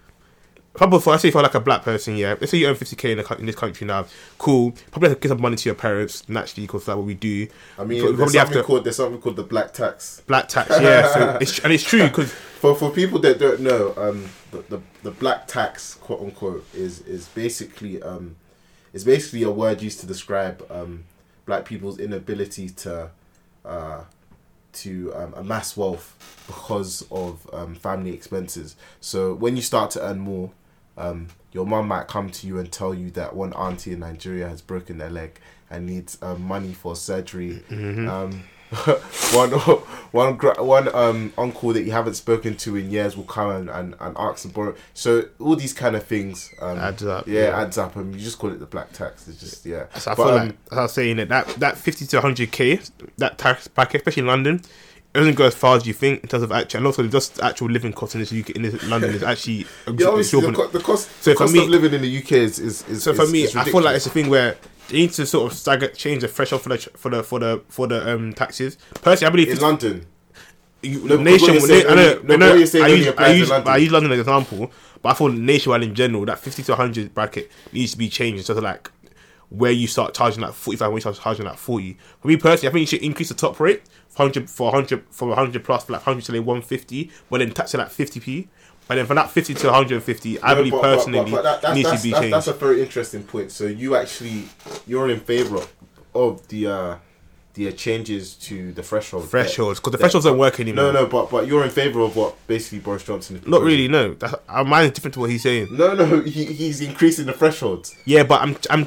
[0.75, 2.35] Probably for I say for like a black person, yeah.
[2.41, 4.07] Let's say you earn 50k in, the, in this country now.
[4.39, 4.73] Cool.
[4.91, 7.47] Probably have to give some money to your parents naturally because that's what we do.
[7.79, 10.23] I mean, there's probably have something to called there's something called the black tax.
[10.27, 11.07] black tax, yeah.
[11.13, 14.81] So it's and it's true because For for people that don't know, um, the, the
[15.03, 18.37] the black tax, quote unquote, is is basically um,
[18.93, 21.05] is basically a word used to describe um,
[21.47, 23.11] black people's inability to
[23.65, 24.05] uh,
[24.73, 28.77] to um, amass wealth because of um, family expenses.
[29.01, 30.51] So when you start to earn more,
[30.97, 34.49] um, your mom might come to you and tell you that one auntie in Nigeria
[34.49, 35.39] has broken their leg
[35.71, 37.63] and needs um, money for surgery.
[37.71, 38.45] Um,
[39.33, 39.51] one
[40.11, 43.95] one one um uncle that you haven't spoken to in years will come and, and,
[44.01, 44.75] and ask to borrow.
[44.95, 47.61] So all these kind of things um, Adds up, Yeah, yeah.
[47.61, 49.29] adds up, and you just call it the black tax.
[49.29, 49.87] It's just yeah.
[49.99, 52.51] So I But, feel um, like I was saying it, that that fifty to hundred
[52.51, 52.81] k,
[53.19, 54.63] that tax bracket, especially in London,
[55.15, 57.41] it doesn't go as far as you think in terms of actual, and also just
[57.41, 60.67] actual living costs in this UK in this London is actually yeah, obviously the, co-
[60.69, 63.03] the cost So the for cost me- of living in the UK is is, is
[63.05, 64.57] So for is- me, is I feel like it's a thing where
[64.89, 67.63] they need to sort of stagger, change the threshold for the for the for the
[67.69, 68.77] for the um taxes.
[69.03, 70.07] Personally, I believe in it's London.
[70.83, 71.61] you, No, nation.
[71.61, 73.73] saying I know, only- no, I know, what you're saying I use, I use, London.
[73.73, 76.75] I use London as an example, but I feel nationwide in general that fifty to
[76.77, 78.91] hundred bracket needs to be changed of like
[79.51, 81.97] where you start charging like forty five, when you start charging like forty.
[82.21, 83.83] For me personally, I think you should increase the top rate
[84.17, 87.51] hundred for hundred from hundred plus for like hundred to like one fifty, but then
[87.53, 88.49] tax it like fifty p.
[88.87, 90.97] But then from that fifty to one hundred and fifty, I No, believe but- but-
[90.97, 92.35] personally but that- that's- needs to be that's- changed.
[92.35, 93.51] That's a very interesting point.
[93.53, 94.45] So you actually
[94.87, 95.73] you're in favour of,
[96.15, 96.97] of the uh,
[97.55, 99.31] the uh, changes to the threshold.
[99.31, 100.87] thresholds because the thresholds don't work anymore.
[100.87, 103.37] No, no, but but you're in favour of what basically Boris Johnson.
[103.37, 103.87] Is Not really.
[103.89, 105.69] No, that's, uh, mine is different to what he's saying.
[105.71, 107.97] No, no, he, he's increasing the thresholds.
[108.05, 108.87] Yeah, but I'm I'm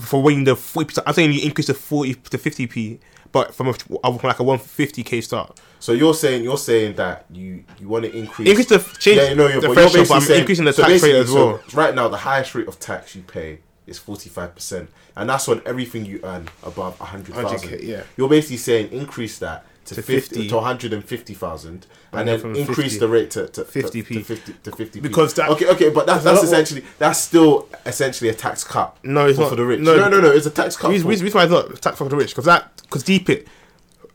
[0.00, 1.06] for when the forty percent.
[1.06, 3.00] I'm saying you increase the forty to fifty p,
[3.32, 5.58] but from a, from like a one fifty k start.
[5.78, 9.34] So you're saying you're saying that you you want to increase Increase the change yeah,
[9.34, 11.20] no, you're, the but you're basically but I'm saying- increasing the so tax rate basically,
[11.20, 11.60] as so well.
[11.74, 15.48] right now, the highest rate of tax you pay is forty five percent, and that's
[15.48, 17.80] on everything you earn above a hundred thousand.
[17.82, 18.02] Yeah.
[18.16, 20.48] You're basically saying increase that to, To 50, 50.
[20.48, 24.08] to 150,000 and, And then increase 50 the rate to, to 50p.
[24.08, 27.20] to 50 to 50 Because that- okay okay but that's, that's lot more- essentially that's
[27.20, 29.50] still essentially a tax cut No, it's for, not.
[29.50, 31.44] for the rich No, no no no, it's a tax cut Reason, for- reason, why
[31.44, 33.46] I thought tax for the rich because that because deep it.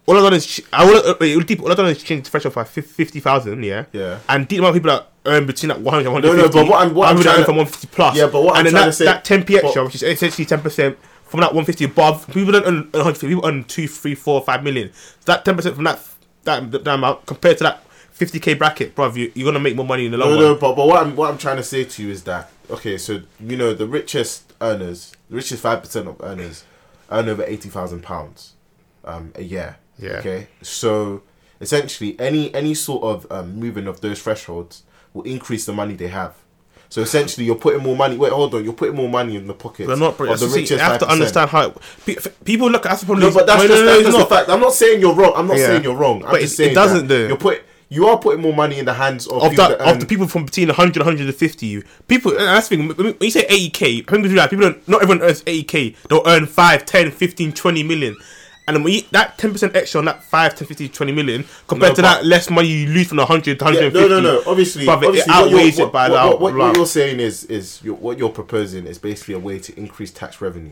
[0.07, 1.61] All I've done is I will uh, wait, deep.
[1.61, 3.63] All I done is change the threshold for fifty thousand.
[3.63, 3.85] Yeah.
[3.93, 4.17] Yeah.
[4.27, 6.67] And deep amount of people that earn between that one hundred and No, no, but
[6.67, 8.17] what I'm- what I'm trying to- from one fifty plus.
[8.17, 9.85] Yeah, but what and I'm then trying that, to say- that ten p extra, but-
[9.85, 10.97] which is essentially ten percent
[11.31, 12.27] from that one fifty above.
[12.27, 13.21] People don't earn one hundred.
[13.21, 14.91] People earn two, three, four, five million.
[14.93, 15.99] So that ten percent from that
[16.43, 19.85] that that amount compared to that fifty k bracket, bro, you, you're gonna make more
[19.85, 20.43] money in the long No, run.
[20.43, 22.97] no, but, but what I'm what I'm trying to say to you is that okay,
[22.97, 26.63] so you know the richest earners, the richest five percent of earners,
[27.09, 28.53] earn over eighty thousand pounds,
[29.05, 29.77] um, a year.
[29.97, 30.17] Yeah.
[30.19, 31.23] Okay, so
[31.59, 36.07] essentially, any any sort of um, moving of those thresholds will increase the money they
[36.07, 36.35] have.
[36.91, 38.17] So essentially, you're putting more money.
[38.17, 38.63] Wait, hold on.
[38.65, 40.17] You're putting more money in the pockets They're not.
[40.17, 41.09] Bro, of the see, richest you have to 5%.
[41.09, 42.85] understand how it, pe- people look.
[42.85, 43.29] at the problem.
[43.29, 44.29] No, but that's no, just, no, no, that's just not.
[44.29, 44.49] the fact.
[44.49, 45.31] I'm not saying you're wrong.
[45.35, 45.67] I'm not Yeah.
[45.67, 46.23] saying you're wrong.
[46.25, 47.27] I'm But just it- saying it doesn't though.
[47.27, 47.63] You're put.
[47.87, 50.05] You are putting more money in the hands of, of people that, that of the
[50.05, 54.21] people from between 100 150 people and that's the thing when you say 80k people
[54.21, 58.15] do that people don't not everyone earns 80k they'll earn 5 10 15 20 million
[58.75, 61.95] and then you, that 10% extra on that 5 10 15 20 million compared No,
[61.95, 64.43] to that less money you lose from the 100 to Yeah, no, no, no.
[64.45, 67.95] Obviously, Bruv, it outweighs what it by what, what, what, you're saying is is you're,
[67.95, 70.71] what you're proposing is basically a way to increase tax revenue.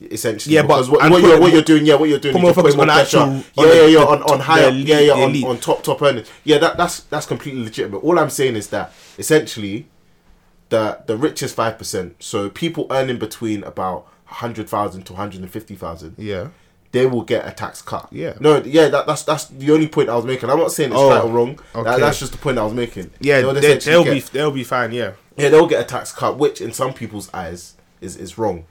[0.00, 2.52] Essentially, Yeah, but what, what you're what you're doing, yeah, what you're doing, is more
[2.52, 5.12] you're putting more on pressure, actual- yeah, yeah, yeah, on, on higher, elite- yeah, yeah,
[5.12, 6.30] on, on top top earners.
[6.44, 7.98] Yeah, that that's that's completely legitimate.
[7.98, 9.88] All I'm saying is that essentially,
[10.68, 15.50] the the richest five percent, so people earning between about hundred thousand to hundred and
[15.50, 16.48] fifty thousand, yeah
[16.92, 18.08] they will get a tax cut.
[18.10, 18.34] Yeah.
[18.40, 20.48] No, yeah, that, that's that's the only point I was making.
[20.50, 21.58] I'm not saying it's Oh, right or wrong.
[21.74, 22.00] That, okay.
[22.00, 23.10] that's just the point I was making.
[23.20, 26.36] yeah They'll they, get- be they'll be fine yeah yeah, they'll get a tax cut,
[26.36, 28.64] which in some people's eyes is, is wrong.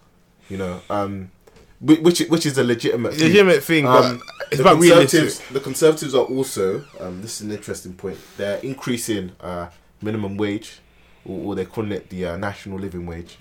[0.50, 1.32] You know, um,
[1.80, 3.24] which which is a legitimate thing.
[3.28, 7.42] legitimate thing Um, it's the about conservatives, realistic the conservatives are also um, this is
[7.48, 8.18] an interesting point.
[8.36, 9.68] They're increasing uh,
[10.02, 10.80] minimum wage,
[11.26, 13.38] or, or they're calling it the uh, national living wage.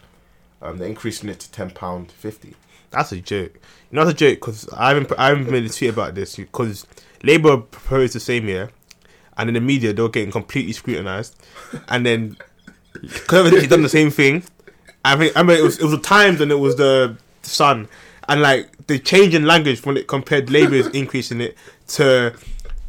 [0.66, 2.54] Um, they're increasing it to ten pound fifty.
[2.90, 3.54] That's a joke.
[3.90, 6.36] You know, that's a joke because I haven't I haven't made a tweet about this
[6.36, 6.86] because
[7.22, 8.70] Labour proposed the same year,
[9.36, 11.36] and in the media they were getting completely scrutinised,
[11.88, 12.36] and then
[13.26, 14.42] Conservative done the same thing.
[15.04, 17.88] I think I mean it was it was the Times and it was the Sun,
[18.28, 21.56] and like the change in language when it compared Labour's increasing it
[21.88, 22.34] to.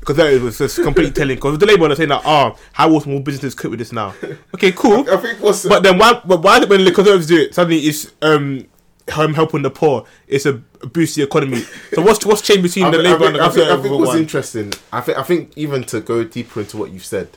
[0.08, 1.36] Because it was just completely telling.
[1.36, 4.16] Because the Labour are saying that, oh, how will small businesses cope with this now?
[4.56, 5.10] Okay, cool.
[5.10, 6.22] I think what's But then why?
[6.26, 8.68] But why when the Conservatives do it, suddenly it's um
[9.10, 10.06] him helping the poor.
[10.28, 11.62] It's a boost the economy.
[11.94, 14.16] So what's what's changed between I the Labour and the I think, I think what's
[14.16, 17.30] interesting, I think, I think even to go deeper into what you've said,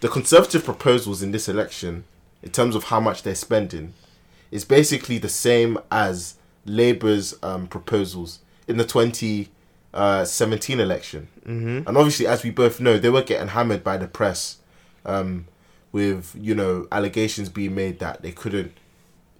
[0.00, 2.04] the Conservative proposals in this election,
[2.42, 3.94] in terms of how much they're spending,
[4.50, 6.34] is basically the same as
[6.64, 8.84] Labour's um, proposals in the
[9.96, 11.28] 2017 election.
[11.46, 11.88] Mm-hmm.
[11.88, 14.58] And obviously, as we both know, they were getting hammered by the press
[15.04, 15.46] um,
[15.92, 18.72] with, you know, allegations being made that they couldn't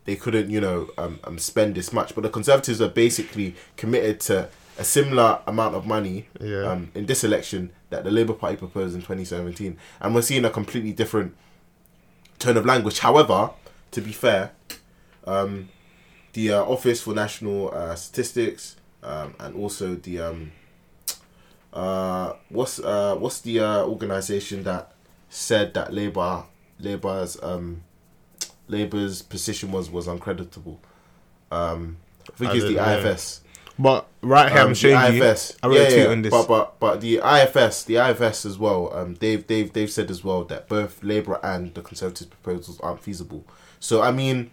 [0.06, 2.14] they couldn't, you know, um, um, spend this much.
[2.14, 6.70] But the Conservatives are basically committed to a similar amount of money Yeah.
[6.70, 10.50] um, in this election that the Labour Party proposed in 2017, and we're seeing a
[10.50, 11.34] completely different
[12.38, 13.00] turn of language.
[13.00, 13.50] However,
[13.90, 14.52] to be fair,
[15.26, 15.70] um,
[16.34, 20.52] the uh, Office for National uh, Statistics um, and also the um,
[21.72, 24.92] uh, what's uh, what's the uh, organisation that
[25.28, 26.44] said that Labour
[26.80, 27.82] Labour's um,
[28.68, 30.78] Labour's position was was uncreditable.
[31.50, 31.98] Um,
[32.32, 32.98] I think I it's the know.
[33.11, 33.42] IFS.
[33.78, 35.24] But right here, Um, I'm showing the you.
[35.24, 35.56] IFS.
[35.62, 36.30] I wrote yeah, a tweet yeah, on this.
[36.30, 38.90] But but but the IFS, the IFS as well.
[38.94, 43.02] Um, they've they've they've said as well that both Labour and the Conservative proposals aren't
[43.02, 43.44] feasible.
[43.78, 44.50] So I mean,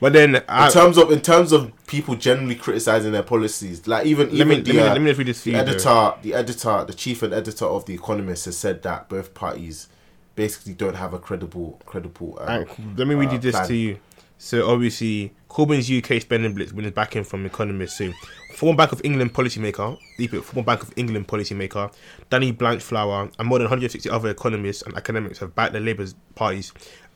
[0.00, 4.06] But then in I, terms of in terms of people generally criticizing their policies, like
[4.06, 5.56] even let even me the, let me uh, let me just read this for the
[5.56, 5.64] you.
[5.64, 5.70] though.
[5.70, 9.88] editor, the editor, the chief and editor of the Economist has said that both parties
[10.34, 12.38] basically don't have a credible credible.
[12.40, 13.68] Alright, let me read uh, you this plan.
[13.68, 13.98] to you.
[14.38, 17.96] So obviously, Corbyn's UK spending blitz wins backing from economists.
[17.96, 18.12] So,
[18.54, 21.90] former Bank of England policymaker, deep it, former Bank of England policymaker,
[22.28, 26.74] Danny Blanchflower, and more than 160 other economists and academics have backed the Labour Party's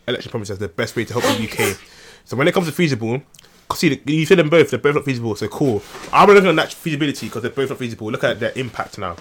[0.08, 1.78] election promise as the best way to help the UK.
[2.24, 3.22] So when it comes to feasible,
[3.74, 5.34] see, you said them both, they're both not feasible.
[5.36, 5.82] So cool.
[6.12, 8.10] I'm looking at that feasibility because they're both not feasible.
[8.10, 9.16] Look at their impact now.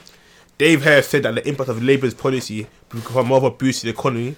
[0.58, 3.82] Dave Hare said that the impact of Labour's policy will become more of a boost
[3.82, 4.36] to the economy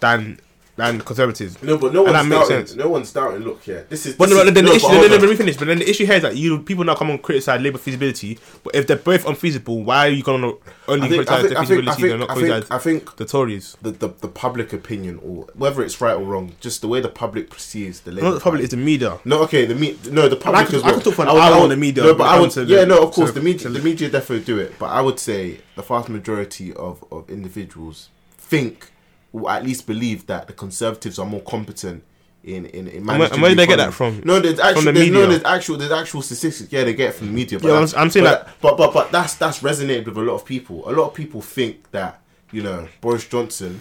[0.00, 0.38] than
[0.76, 1.62] than conservatives.
[1.62, 2.66] No, but no And that one's makes doubting.
[2.66, 2.76] sense.
[2.76, 3.42] No one's doubting.
[3.44, 4.16] Look here, this is.
[4.16, 5.56] But this no, is- then the issue, but no, no, let me finish.
[5.56, 8.38] But then the issue here is that you people now come and criticize Labour feasibility.
[8.64, 10.58] But if they're both unfeasible, why are you going to
[10.88, 12.78] only think, criticize think, the I think, feasibility I and think, not I criticize I
[12.78, 13.76] think the Tories?
[13.82, 17.08] the, the, the public opinion, or whether it's right or wrong, just the way the
[17.08, 19.18] public perceives the Labour Not the public, it's the media.
[19.24, 21.62] No, okay, the me- no, the public could- as I could talk for an hour
[21.62, 22.54] on the media No, but I would.
[22.56, 24.74] Yeah, the- no, of course, the media, the media definitely do it.
[24.78, 28.08] But I would say the vast majority of of individuals
[28.38, 28.90] think,
[29.34, 32.02] or at least believe that the Conservatives are more competent.
[32.44, 34.20] In, in, in managing and where did they get that from?
[34.22, 36.70] No, there's actually the there's, no, there's actual there's actual statistics.
[36.70, 37.58] Yeah, they get it from the media.
[37.58, 40.20] But Yeah, I'm- I'm saying but that- but but but that's that's resonated with a
[40.20, 40.86] lot of people.
[40.86, 42.20] A lot of people think that
[42.52, 43.80] you know Boris Johnson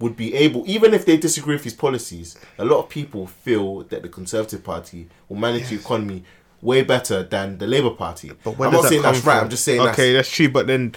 [0.00, 3.82] would be able, even if they disagree with his policies, a lot of people feel
[3.84, 6.24] that the Conservative Party will manage the economy
[6.60, 8.32] way better than the Labour Party.
[8.42, 9.40] But I'm not that saying that's right.
[9.40, 10.26] I'm just saying okay, that's.
[10.28, 10.48] that's true.
[10.48, 10.96] But then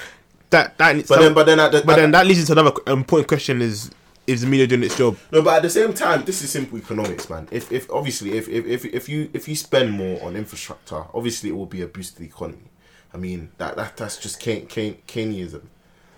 [0.55, 2.71] that that But then, but then, at the, but at- then that leads into another
[2.87, 3.91] important question: is
[4.27, 5.17] is the media doing its job?
[5.31, 7.47] No, but at the same time, this is simple economics, man.
[7.51, 11.49] If if obviously if if if, if you if you spend more on infrastructure, obviously
[11.49, 12.71] it will be a boost to the economy.
[13.13, 15.61] I mean that that that's just Keyn, Keyn, Keynesianism.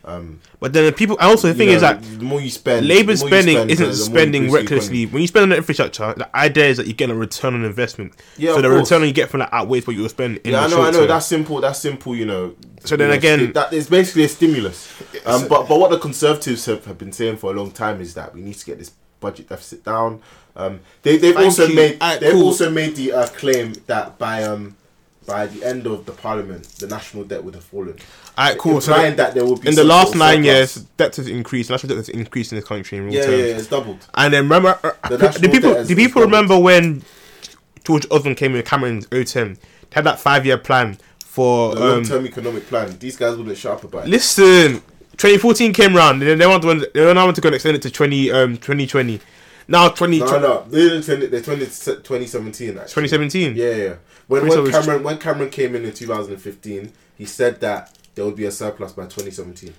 [0.07, 1.17] Um, But then the people.
[1.19, 3.85] Also the thing know, is that the more you spend, the you spending spend, isn't
[3.85, 5.05] the- the you spending recklessly.
[5.05, 8.13] When you spend on infrastructure, the idea is that you're getting a return on investment.
[8.37, 8.89] Yeah, so the course.
[8.89, 10.99] return you get from that outweighs what you spend in Yeah, I know, I know.
[10.99, 11.07] term.
[11.09, 11.59] That's simple.
[11.59, 12.15] That's simple.
[12.15, 12.53] You know.
[12.85, 14.87] So then know, again- that is basically a stimulus.
[15.25, 18.13] Um, but but what the Conservatives have, have been saying for a long time is
[18.13, 20.21] that we need to get this budget deficit down.
[20.55, 21.75] Um, they they've also you.
[21.75, 22.45] made Alright, they've cool.
[22.45, 24.75] also made the uh, claim that by um
[25.25, 27.95] by the end of the parliament, the national debt would have fallen.
[28.38, 28.80] Alright, cool.
[28.82, 31.71] So that there will be in the last nine years, debt has increased.
[31.71, 33.39] National debt has increased in this country in real yeah, yeah, terms.
[33.39, 34.06] yeah, it's doubled.
[34.13, 36.32] And then remember, uh, The do people do people doubled.
[36.34, 37.04] remember when
[37.84, 39.56] George Osborne came in Cameron's 010?
[39.56, 39.60] They
[39.91, 42.97] had that five year plan for The um, long-term economic plan.
[43.00, 44.10] These guys wouldn't shut up about it.
[44.10, 44.82] Listen,
[45.17, 46.21] 2014 came round.
[46.21, 48.32] And then they want to they now want to go and extend it to 20
[48.32, 49.19] um 2020.
[49.67, 51.32] Now 20 No, no, they didn't send it.
[51.32, 52.78] They turned it to 2017.
[52.78, 53.08] Actually.
[53.08, 53.56] 2017.
[53.56, 53.95] Yeah, yeah.
[54.28, 58.45] When, when Cameron when Cameron came in in 2015, he said that there would be
[58.45, 59.71] a surplus by 2017.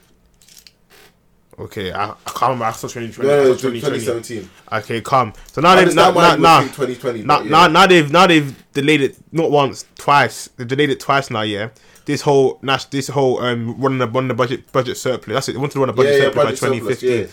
[1.58, 2.66] Okay, I, I can't remember.
[2.66, 3.28] I saw 2020.
[3.28, 3.80] No, no, no, 2020.
[3.80, 4.50] 2017.
[4.72, 5.32] Okay, calm.
[5.48, 7.24] So now they've now now, now, 2020.
[7.24, 7.50] now, yeah.
[7.50, 10.50] now, now they've now they've delayed it not once, twice.
[10.56, 11.42] They've delayed it twice now.
[11.42, 11.70] Yeah,
[12.04, 12.60] this whole
[12.92, 15.34] this whole um running the running the budget budget surplus.
[15.34, 15.52] That's it.
[15.54, 17.20] They wanted to run a budget yeah, yeah, surplus budget by surplus, 2015.
[17.20, 17.26] yeah.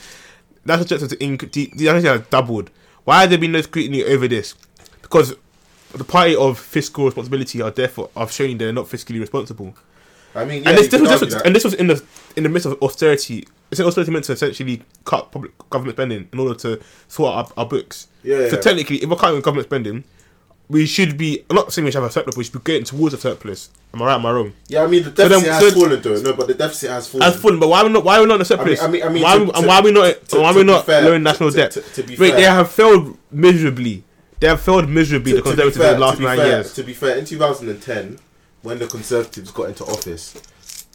[0.66, 2.72] That's objective to inc- the, the has doubled.
[3.04, 4.56] Why has there been no scrutiny over this?
[5.04, 5.36] Because
[5.94, 9.76] the party of fiscal responsibility are therefore have shown they're not fiscally responsible.
[10.36, 12.04] I mean, yeah, and this, this was and this was in the
[12.36, 13.48] in the midst of austerity.
[13.72, 17.64] It's austerity meant to essentially cut public government spending in order to sort out our,
[17.64, 18.08] our books.
[18.24, 18.62] Yeah, So yeah.
[18.62, 20.04] technically, if we're cutting government spending,
[20.70, 21.44] we should be.
[21.50, 23.18] I'm not saying we should have a surplus, but we should be getting towards a
[23.18, 23.70] surplus.
[23.94, 24.16] Am I right?
[24.16, 24.54] Am I wrong?
[24.68, 26.22] yeah, I mean the then- deficit has so- fallen though.
[26.22, 27.28] No, but the deficit has fallen.
[27.28, 28.04] As fun, but why are we not?
[28.04, 28.82] Why are we not in a surplus?
[28.82, 30.28] I mean- I mean- why, to- and why are we not?
[30.30, 31.72] to- why are we not fair- lowering national to- debt?
[31.72, 34.04] to- to be Wait, fair- they have failed miserably.
[34.42, 35.32] They have failed miserably.
[35.32, 36.74] To- the Conservatives fair- in the last nine fair- years.
[36.74, 38.20] To be fair, in 2010,
[38.66, 40.34] when the Conservatives got into office,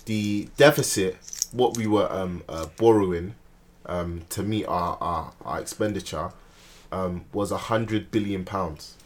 [0.05, 1.17] the deficit,
[1.53, 3.35] what we were um, uh, borrowing
[3.87, 6.33] um, to meet our, our, our expenditure,
[6.93, 8.97] um, was a hundred billion pounds.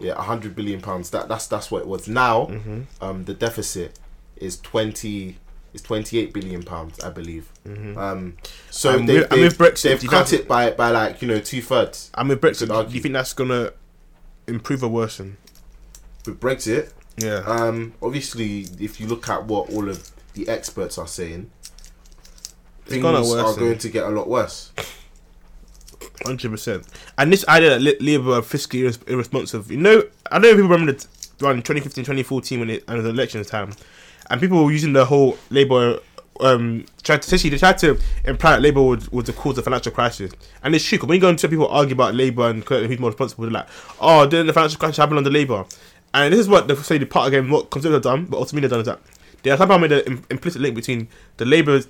[0.00, 1.10] Yeah, a hundred billion pounds.
[1.10, 2.08] That that's that's what it was.
[2.08, 2.80] Now, Mm-hmm.
[3.04, 3.98] um, the deficit
[4.36, 5.36] is twenty
[5.74, 7.48] is twenty eight billion pounds, I believe.
[7.66, 8.36] Um,
[8.70, 11.28] so And they, with- and they've, with Brexit, they've cut it by by like you
[11.28, 12.10] know two thirds.
[12.14, 12.68] I mean, Brexit.
[12.88, 13.72] Do you think that's gonna
[14.48, 15.36] improve or worsen?
[16.26, 17.42] With Brexit, Yeah.
[17.46, 21.50] Um, obviously, if you look at what all of the experts are saying,
[22.86, 23.02] things
[23.40, 24.72] are going to get a lot worse.
[26.24, 26.86] Hundred percent.
[27.18, 29.70] And this idea that Labour are fiscally irres- irresponsive.
[29.70, 31.06] You know, I don't know if people remember the
[31.46, 33.72] around 2015, 2014 when it and it was election time,
[34.28, 35.98] and people were using the whole Labour.
[36.40, 39.56] Um, tried to essentially they tried to imply that Labour was, was the cause of
[39.56, 40.96] the financial crisis, and it's true.
[40.96, 43.68] 'cause when you go into people argue about Labour and who's more responsible, they're like,
[44.00, 45.66] "Oh, didn't the financial crisis happen under Labour?"
[46.12, 48.68] And this is what they say the part again what Conservatives have done, but ultimately
[48.68, 49.00] done is that
[49.42, 51.80] they have somehow made an im- implicit link between the Labour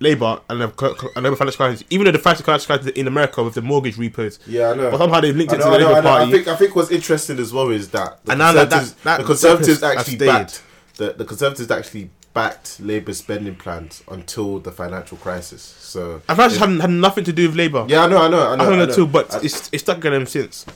[0.00, 3.54] Labour and the and the financial crisis, even though the financial crisis in America with
[3.54, 4.38] the mortgage repos.
[4.46, 4.90] Yeah, I know.
[4.90, 6.10] But somehow they've linked it know, to the know, Labour I know.
[6.10, 6.32] I Party.
[6.32, 9.04] think I think what's interesting as well is that the And now that- Conservatives, that-
[9.04, 10.62] that the Conservatives actually backed
[10.96, 15.62] the, the Conservatives actually backed Labour's spending plans until the financial crisis.
[15.62, 17.84] So And financial had, had nothing to do with Labour.
[17.88, 18.62] yeah, I know, I know, I know.
[18.62, 18.94] I don't I know know.
[18.94, 20.66] too, but I- it's it's stuck in them since.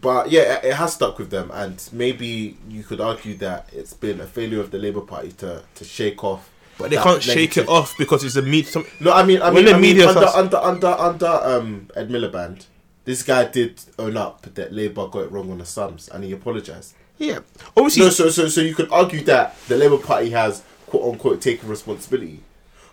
[0.00, 3.92] But yeah, it- it has stuck with them, and maybe you could argue that it's
[3.92, 6.48] been a failure of the Labour Party to to shake off.
[6.78, 8.70] But they that can't shake negative- it off because it's a media.
[8.72, 10.86] Some, No, I mean, I When mean, the I mean media under, starts- under under
[10.88, 12.64] under um Ed Miliband,
[13.04, 16.32] this guy did own up that Labour got it wrong on the sums, and he
[16.32, 16.94] apologised.
[17.18, 17.40] yeah,
[17.76, 18.02] obviously.
[18.04, 21.68] No, so so so you could argue that the Labour Party has quote unquote taken
[21.68, 22.40] responsibility.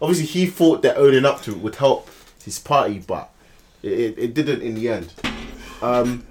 [0.01, 2.09] Obviously, he thought that owning up to it would help
[2.43, 3.29] his party, but
[3.81, 5.13] It, it, it didn't in the end.
[5.81, 6.25] Um,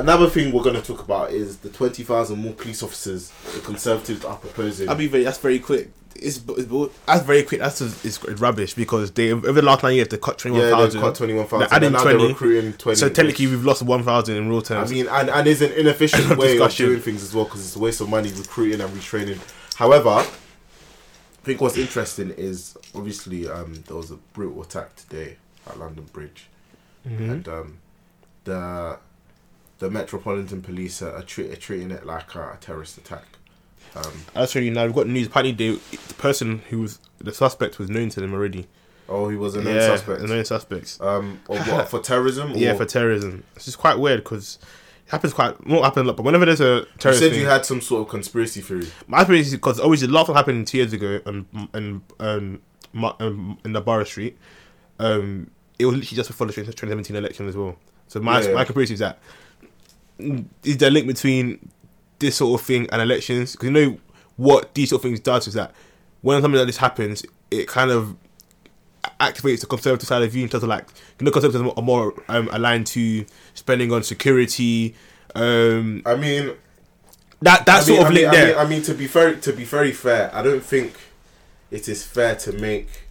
[0.00, 3.60] another thing we're going to talk about is the twenty thousand more police officers the
[3.60, 4.88] Conservatives are proposing.
[4.88, 5.24] I'll be very.
[5.24, 5.90] That's very quick.
[6.18, 7.60] It's, it's that's very quick.
[7.60, 10.70] That's it's, rubbish because they over the last nine years they cut twenty one yeah,
[10.70, 11.00] thousand.
[11.00, 11.72] they've cut twenty one thousand.
[11.72, 12.28] Adding and now they're 20.
[12.32, 12.96] recruiting twenty.
[12.96, 14.90] So technically, we've lost one thousand in real terms.
[14.90, 17.76] I mean, and, and it's an inefficient way of doing things as well because it's
[17.76, 19.38] a waste of money recruiting and retraining.
[19.74, 20.26] However, I
[21.44, 25.36] think what's interesting is obviously um, there was a brutal attack today
[25.66, 26.48] at London Bridge,
[27.06, 27.30] Mhm.
[27.30, 27.78] and um,
[28.44, 28.98] the
[29.78, 33.24] the Metropolitan Police are, are, treat, are treating it like a, a terrorist attack.
[33.94, 34.84] Um, I'll now.
[34.84, 35.26] We've got news.
[35.26, 38.66] Apparently, they, the person who was the suspect was known to them already.
[39.08, 40.20] oh, he was a known yeah, suspect.
[40.20, 41.00] the known suspects.
[41.00, 42.52] Um, or what for terrorism?
[42.54, 43.44] Yeah, for terrorism.
[43.54, 44.58] It's just quite weird because
[45.06, 45.66] it happens quite.
[45.66, 47.80] Not happen a lot, but whenever there's a you terrorist said thing, you had some
[47.80, 48.88] sort of conspiracy theory.
[49.06, 52.60] my is because obviously the last one happened two years ago and and um,
[52.94, 54.36] um in the Borough Street.
[54.98, 57.76] Um, it was literally just before the 2017 election as well.
[58.08, 58.54] So my Yeah, yeah.
[58.54, 59.18] my conspiracy is that
[60.18, 61.70] is there a link between
[62.18, 63.52] this sort of thing and elections?
[63.52, 63.98] Because you know
[64.36, 65.72] what these sort of things does is that
[66.22, 68.16] when something like this happens, it kind of
[69.20, 70.86] activates the conservative side of you in terms of like
[71.18, 74.94] you know conservatives are more um, aligned to spending on security.
[75.34, 76.52] Um, I mean,
[77.42, 78.58] that that I sort mean, of I link mean, there.
[78.58, 80.94] I mean, I mean, to be very to be very fair, I don't think
[81.70, 83.04] it is fair to make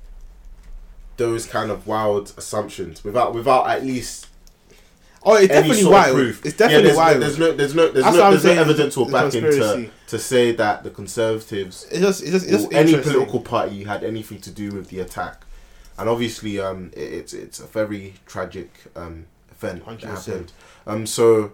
[1.17, 4.27] those kind of wild assumptions without without at least
[5.25, 6.15] oh, it's definitely wild.
[6.15, 6.45] proof.
[6.45, 7.21] It's definitely yeah, wild.
[7.21, 10.19] there's, there's no there's no there's That's no, there's no evidence or backing to to
[10.19, 14.03] say that the conservatives It's just, it's just, it's or just any political party had
[14.03, 15.45] anything to do with the attack.
[15.97, 20.03] And obviously, um, it, it's it's a very tragic um, event that 100%.
[20.03, 20.51] happened.
[20.85, 21.53] Um, so,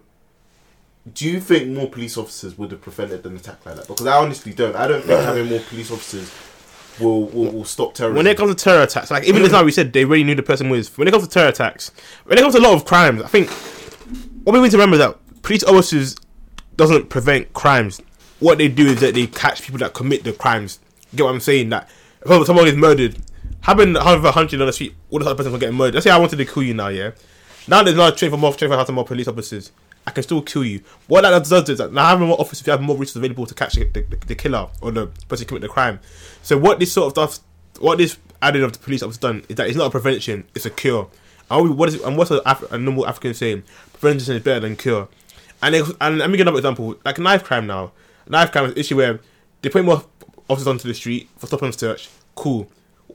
[1.13, 3.87] do you think more police officers would have prevented an attack like that?
[3.87, 4.75] Because I honestly don't.
[4.75, 6.31] I don't think having more police officers
[7.01, 8.17] will will, will stop terrorism.
[8.17, 10.35] When it comes to terror attacks, like even just now we said they really knew
[10.35, 10.95] the person was.
[10.97, 11.91] When it comes to terror attacks,
[12.25, 13.49] when it comes to a lot of crimes, I think
[14.43, 16.15] what we need to remember is that police officers
[16.75, 18.01] doesn't prevent crimes.
[18.39, 20.79] What they do is that they catch people that commit the crimes.
[21.11, 21.69] You Get what I'm saying?
[21.69, 21.89] That
[22.25, 23.17] if someone is murdered,
[23.61, 25.95] having however a hundred on the street, all the other person getting murdered.
[25.95, 27.11] Let's say I wanted to kill you now, yeah.
[27.67, 29.71] Now there's not train for more, train for thousand more police officers.
[30.07, 30.81] I can still kill you.
[31.07, 33.53] What that does is that now having more officers, you have more resources available to
[33.53, 35.99] catch the, the, the killer or the person commit the crime.
[36.41, 37.45] So what this sort of stuff,
[37.79, 40.65] what this adding of the police officer done is that it's not a prevention, it's
[40.65, 41.09] a cure.
[41.49, 43.63] And what is and what's a, Af- a normal African saying?
[43.93, 45.07] Prevention is better than cure.
[45.61, 47.91] And it, and let me give another example, like knife crime now.
[48.27, 49.19] Knife crime is an issue where
[49.61, 50.03] they put more
[50.49, 52.09] officers onto the street for stop and search.
[52.35, 52.67] Cool.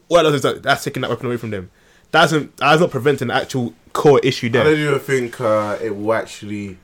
[0.08, 1.70] What does is that that's taking that weapon away from them.
[2.12, 4.62] That's that's not preventing the actual core issue there.
[4.62, 6.78] I don't even think uh, it will actually.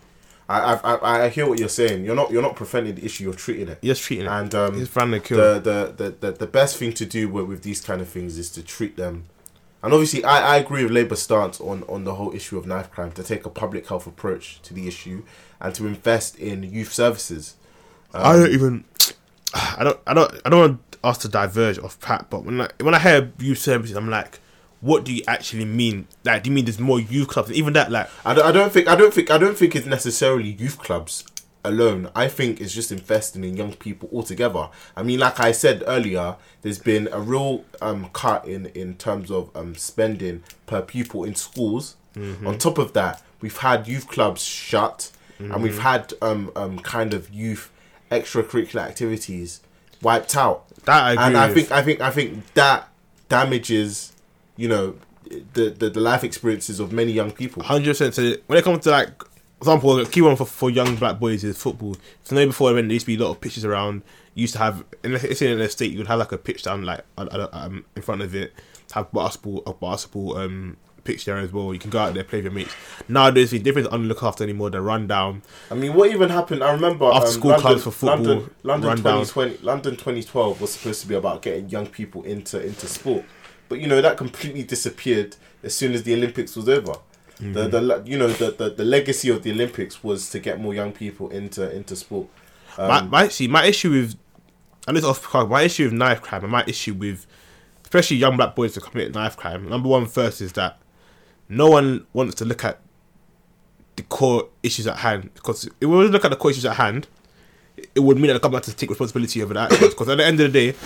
[0.49, 2.05] I, I I I hear what you're saying.
[2.05, 3.25] You're not you're not preventing the issue.
[3.25, 3.79] You're treating it.
[3.83, 4.31] You're treating it.
[4.31, 5.39] And um, It's random kill.
[5.39, 8.37] the, the, the, the, the best thing to do with, with these kind of things
[8.39, 9.25] is to treat them.
[9.83, 12.91] And obviously, I, I agree with Labour's stance on, on the whole issue of knife
[12.91, 15.23] crime to take a public health approach to the issue
[15.61, 17.57] and to invest in youth services.
[18.15, 18.85] Um, I don't even.
[19.55, 19.99] I don't.
[20.07, 20.41] I don't.
[20.45, 23.59] I don't want us to diverge off Pat, but when I when I hear youth
[23.59, 24.39] services, I'm like,
[24.83, 26.07] what do you actually mean?
[26.25, 27.51] Like, do you mean there's more youth clubs?
[27.51, 29.87] Even that, like, I don't, I don't think I don't think I don't think it's
[29.87, 31.25] necessarily youth clubs
[31.65, 32.11] alone.
[32.15, 34.69] I think it's just investing in young people altogether.
[34.97, 39.31] I mean, like I said earlier, there's been a real um, cut in in terms
[39.31, 41.97] of um, spending per pupil in schools.
[42.45, 47.15] On top of that, we've had youth clubs shut, and we've had um, um, kind
[47.15, 47.71] of youth
[48.11, 49.61] extracurricular activities
[50.03, 50.69] wiped out.
[50.85, 51.25] that I agree.
[51.25, 51.55] and I with.
[51.55, 52.89] think I think I think that
[53.31, 54.12] damages,
[54.57, 54.97] you know,
[55.55, 57.63] the, the the life experiences of many young people.
[57.63, 58.15] hundred percent.
[58.15, 59.11] So when it comes to like,
[59.59, 61.97] example, a key one for, for young black boys is football.
[62.25, 64.03] So maybe before when there used to be a lot of pitches around,
[64.35, 66.63] you used to have, unless it's in an estate, you would have like a pitch
[66.63, 68.53] down like um, in front of it,
[68.93, 71.73] have basketball, a basketball um pitch there as well.
[71.73, 72.75] You can go out there play with your mates.
[73.09, 74.71] Nowadays, the difference aren't looked after anymore.
[74.71, 75.43] They're run down.
[75.71, 76.63] I mean, what even happened?
[76.63, 79.25] I remember After um, school London, clubs for football, London, London run down.
[79.25, 83.25] 2020, London 2012 was supposed to be about getting young people into into sport,
[83.73, 86.93] but you know that completely disappeared as soon as the Olympics was over.
[86.93, 87.55] Mm-hmm.
[87.55, 90.75] The the you know the, the the legacy of the Olympics was to get more
[90.75, 92.29] young people into into sport.
[92.77, 94.15] Um, my, my see my issue with
[94.87, 97.27] and this off my issue with knife crime and my issue with
[97.83, 99.67] especially young black boys to commit knife crime.
[99.67, 100.79] Number one first is that
[101.49, 102.79] no one wants to look at
[103.97, 107.09] the core issues at hand because if we look at the core issues at hand,
[107.95, 110.25] it would mean that the government has to take responsibility over that because at the
[110.25, 110.79] end of the day,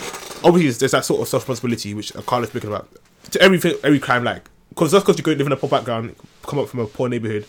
[0.45, 2.89] obviously there's that sort of self responsibility which Carlos speaking about
[3.31, 6.15] to everything every crime like because just because you go live in a poor background,
[6.43, 7.47] come up from a poor neighborhood,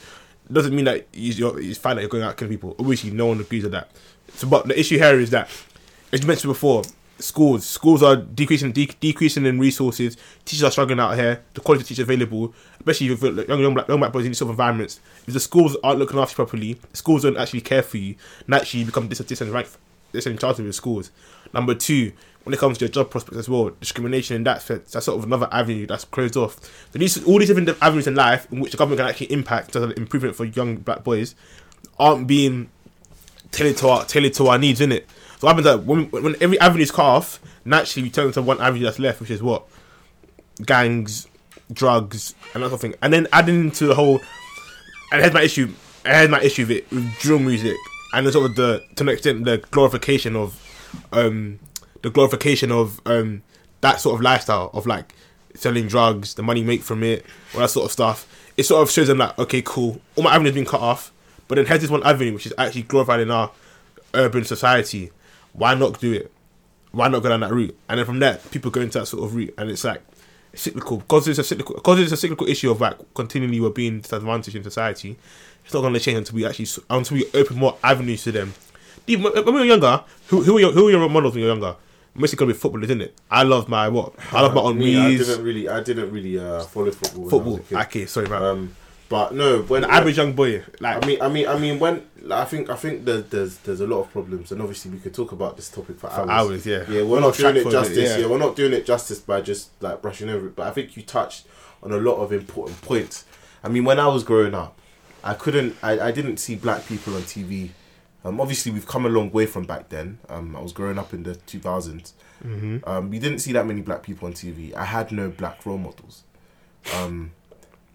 [0.52, 2.74] doesn't mean that you- you're, it's fine that you're going out killing people.
[2.80, 3.90] Obviously, no one agrees with that.
[4.36, 5.50] So, but the issue here is that,
[6.14, 6.84] as you mentioned before,
[7.20, 7.66] schools.
[7.66, 10.18] Schools are decreasing, de- decreasing in resources.
[10.46, 11.44] Teachers are struggling out here.
[11.54, 14.38] The quality of teachers available, especially like, young young black, young black boys in these
[14.38, 15.00] sort of environments.
[15.28, 18.16] If the schools aren't looking after you properly, schools don't actually care for you.
[18.48, 19.78] Naturally, you become dis- disenfranchised
[20.12, 21.12] disenchanted with schools.
[21.54, 22.14] Number two,
[22.44, 25.18] when it comes to your job prospects as well, discrimination in that sense, that's sort
[25.18, 26.60] of another avenue that's closed off.
[26.92, 29.76] So these all these different avenues in life in which the government can actually impact
[29.76, 31.36] as an improvement for young black boys
[32.00, 32.70] aren't being
[33.52, 35.04] tailored to our tailored to our needs, innit?
[35.38, 38.42] So what happens that when, when every avenue is cut off, naturally we turn to
[38.42, 39.68] one avenue that's left, which is what?
[40.66, 41.28] Gangs,
[41.72, 42.96] drugs, and that sort of thing.
[43.02, 44.20] And then adding into the whole
[45.12, 45.74] and here's my issue
[46.06, 47.76] here's my issue with it with drill music
[48.14, 50.62] and the sort of the to an extent the glorification of
[51.12, 51.60] um
[52.02, 53.42] the glorification of um
[53.82, 55.14] that sort of lifestyle of like
[55.58, 58.28] selling drugs, the money you make from it, all that sort of stuff.
[58.56, 61.12] It sort of shows them like, okay, cool, all my avenues been cut off,
[61.48, 63.52] but then here's this one avenue which is actually glorified in our
[64.14, 65.12] urban society.
[65.58, 66.32] Why not do it?
[66.92, 67.78] Why not go down that route?
[67.90, 70.02] And then from there, people go into that sort of route, and it's like
[70.54, 73.72] it's cyclical because it's a cyclical because it's a cyclical issue of like continually we're
[73.72, 75.18] being disadvantaged in society.
[75.66, 78.54] It's not going to change until we actually until we open more avenues to them.
[79.08, 81.48] Even when we were younger, who who were your, who were your models when you
[81.48, 81.76] were younger?
[82.14, 83.20] Mostly gonna be footballers, isn't it?
[83.30, 84.14] I love my what?
[84.32, 87.28] I love my own Me, I didn't really, I didn't really uh, follow football.
[87.28, 87.58] I football.
[87.60, 87.78] kid.
[87.78, 88.44] Okay, sorry, man.
[88.44, 88.76] Um,
[89.10, 92.06] but no, when the average young boy, like I mean, I mean, I mean, when
[92.22, 95.00] like, I think, I think there's, there's there's a lot of problems, and obviously we
[95.00, 96.30] could talk about this topic for, for hours.
[96.30, 96.84] hours, yeah.
[96.90, 97.98] Yeah, we're We're not doing it justice.
[97.98, 98.18] yeah.
[98.18, 98.28] yeah.
[98.28, 100.56] we're not doing it justice by just like brushing over it.
[100.56, 101.46] But I think you touched
[101.82, 103.26] on a lot of important points.
[103.64, 104.78] I mean, when I was growing up,
[105.24, 107.70] I couldn't, I, I didn't see black people on TV.
[108.24, 110.20] Um, obviously we've come a long way from back then.
[110.30, 112.14] Um, I was growing up in the two thousands.
[112.46, 112.86] Mhm.
[112.88, 114.74] Um, we didn't see that many black people on TV.
[114.76, 116.24] I had no black role models,
[116.96, 117.32] um,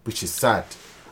[0.03, 0.65] which is sad.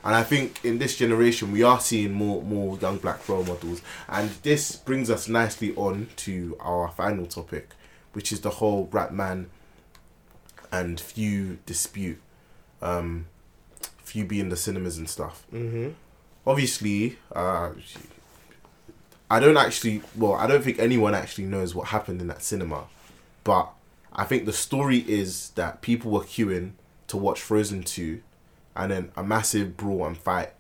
[0.04, 3.82] And I think in this generation we are seeing more more young black role models.
[4.10, 7.70] And this brings us nicely on to our final topic,
[8.14, 9.46] which is the whole Rapman
[10.72, 12.20] and Vue dispute.
[12.82, 13.28] Um,
[14.06, 15.44] Vue be in the cinemas and stuff.
[15.54, 15.94] Mhm.
[16.48, 17.70] Obviously, uh,
[19.30, 20.02] I don't actually.
[20.16, 22.86] Well, I don't think anyone actually knows what happened in that cinema,
[23.44, 23.70] but
[24.12, 26.72] I think the story is that people were queuing
[27.08, 28.22] to watch Frozen two,
[28.76, 30.52] and then a massive brawl and fight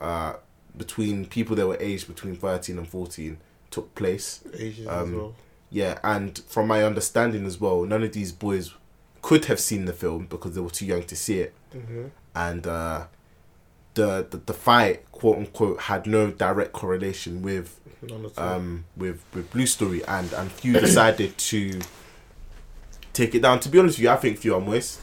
[0.00, 0.34] uh,
[0.76, 3.38] between people that were aged between thirteen and fourteen
[3.70, 4.42] took place.
[4.54, 5.34] Asians Um, as well.
[5.70, 8.72] Yeah, and from my understanding as well, none of these boys
[9.22, 12.10] could have seen the film because they were too young to see it, Mhm.
[12.36, 13.06] and uh,
[13.94, 18.48] the, the the fight, quote unquote, had no direct correlation with None at all.
[18.54, 21.80] um, with with Blue Story, and and Vue decided to
[23.12, 23.60] take it down.
[23.60, 25.00] To be honest with you, I think Vue are moist,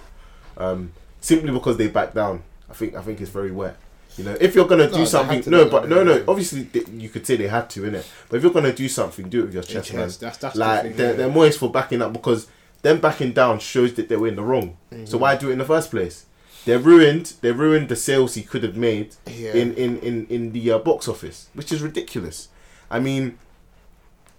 [0.58, 0.92] um,
[1.22, 2.44] simply because they back down.
[2.70, 3.78] I think I think it's very wet.
[4.18, 6.22] You know, if you're gonna No, do something, no, but no, no.
[6.28, 8.06] Obviously, they, you could say they had to, innit?
[8.28, 10.02] But if you're gonna do something, do it with your chest, man.
[10.04, 11.18] Yes, that's that's the Like thing, they're, yeah.
[11.18, 12.48] they're moist for backing up because
[12.82, 14.76] them backing down shows that they were in the wrong.
[14.92, 15.06] Mm-hmm.
[15.06, 16.26] So why do it in the first place?
[16.66, 19.54] They're ruined they ruined the sales he could have made Yeah.
[19.54, 22.50] in in in in the uh, box office, which is ridiculous.
[22.90, 23.38] I mean,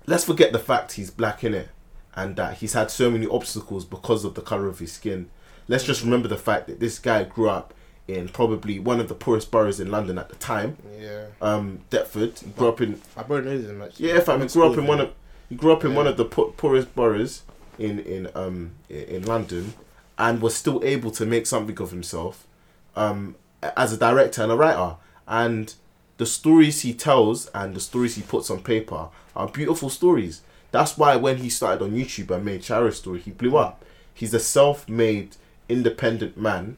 [0.07, 1.68] let's forget the fact he's black in it,
[2.14, 5.30] and that he's had so many obstacles because of the color of his skin.
[5.73, 7.73] Let's just remember the fact that this guy grew up
[8.07, 11.27] in probably one of the poorest boroughs in London at the time, yeah.
[11.41, 12.39] um, Deptford.
[12.41, 14.09] He grew up in My brother knows him actually.
[14.09, 14.43] yeah, fam.
[14.43, 15.12] He grew up in one of
[15.49, 15.97] he grew up in Yeah.
[15.97, 17.43] one of the po- poorest boroughs
[17.79, 19.73] in in um in London,
[20.18, 22.47] and was still able to make something of himself,
[22.95, 24.97] um, as a director and a writer.
[25.27, 25.73] And
[26.18, 30.43] the stories he tells and the stories he puts on paper are beautiful stories.
[30.70, 33.83] That's why when he started on YouTube and made Shiro's Story, he blew up.
[34.12, 35.37] He's a self-made,
[35.73, 36.77] independent man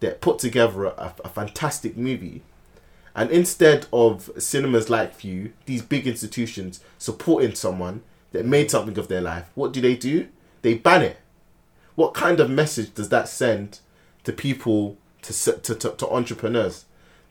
[0.00, 2.42] that put together a, a fantastic movie
[3.16, 9.08] and instead of cinemas like you, these big institutions supporting someone that made something of
[9.08, 10.28] their life, what do they do?
[10.60, 11.16] They ban it.
[11.94, 13.80] What kind of message does that send
[14.24, 16.84] to people, to, to, to, to entrepreneurs,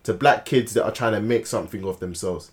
[0.03, 2.51] to black kids that are trying to make something of themselves?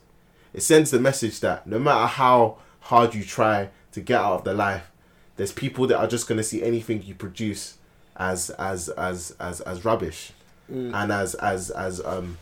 [0.53, 4.45] It sends the message that no matter how hard you try to get out of
[4.45, 4.91] the life,
[5.37, 7.79] there's people that are just going to see anything you produce
[8.17, 10.33] as as as as as rubbish
[10.69, 12.39] and as as as um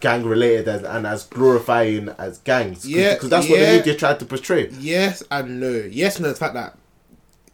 [0.00, 3.94] gang related as, and as glorifying as gangs Cause, Yeah, because that's what the media
[3.94, 5.70] tried to portray Yes and no.
[5.90, 6.30] Yes, and no.
[6.30, 6.76] The fact that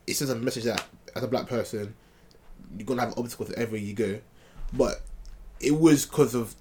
[0.06, 1.94] it sends a message that as a black person,
[2.76, 4.20] you're gonna have obstacles wherever you go,
[4.72, 5.00] but
[5.60, 6.54] it was because of.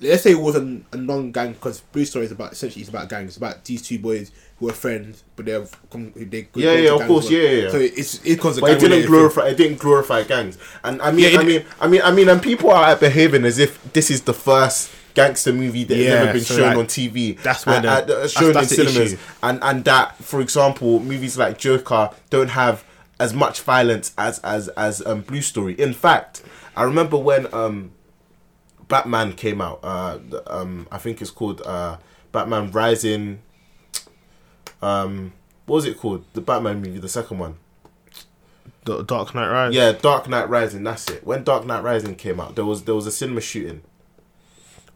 [0.00, 3.08] Let's say it was a, a non-gang because Blue Story is about essentially it's about
[3.08, 3.28] gangs.
[3.30, 6.12] It's about these two boys who are friends, but they've come.
[6.14, 7.70] They Yeah, yeah, of course, yeah, yeah.
[7.70, 11.32] So it's it's because but it didn't glorify it didn't glorify gangs and i mean
[11.32, 14.22] Yeah, i mean i mean i mean and people are behaving as if this is
[14.22, 17.42] the first gangster movie that Yeah, never been so, shown like, on TV.
[17.42, 19.22] that's the- and, uh, shown that's in cinemas, issue.
[19.42, 22.84] and and that, for example, movies like Joker don't have
[23.18, 25.74] as much violence as as as um, Blue Story.
[25.74, 26.42] In fact,
[26.76, 27.90] I remember when um,
[28.88, 29.80] Batman came out.
[29.82, 31.98] Uh, um, I think it's called uh,
[32.32, 33.40] Batman Rising.
[34.82, 35.32] Um,
[35.66, 36.24] what was it called?
[36.32, 37.56] The Batman movie, the second one.
[38.84, 39.74] The Dark Knight Rise.
[39.74, 40.82] Yeah, Dark Knight Rising.
[40.82, 41.26] That's it.
[41.26, 43.82] When Dark Knight Rising came out, there was there was a cinema shooting.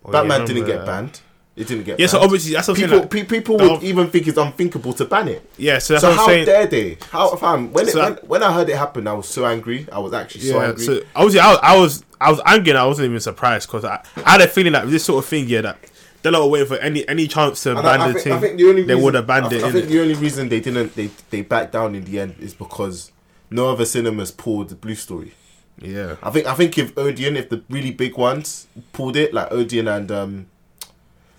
[0.04, 1.20] Oh, Batman I didn't get banned.
[1.54, 2.00] It didn't get.
[2.00, 4.94] Yeah, so obviously that's what people like- pe- people would whole- even think it's unthinkable
[4.94, 5.46] to ban it.
[5.58, 6.46] yeah, so that's So how saying.
[6.46, 6.96] dare they?
[7.10, 7.70] How fam?
[7.72, 9.86] When, it, So- when when I heard it happen, I was so angry.
[9.92, 10.84] I was actually so Yeah, angry.
[10.84, 13.84] so obviously I was, I was I was angry and I wasn't even surprised because
[13.84, 15.78] I, I had a feeling that this sort of thing, yeah, that
[16.22, 18.56] they're not waiting for any any chance to And ban I, I the think, thing.
[18.56, 19.62] The only they would have banned I, it.
[19.64, 19.88] I think innit?
[19.88, 23.12] the only reason they didn't they they backed down in the end is because
[23.50, 25.34] no other cinemas pulled the Blue Story.
[25.82, 29.52] yeah, I think I think if Odeon, if the really big ones pulled it, like
[29.52, 30.46] Odeon and um,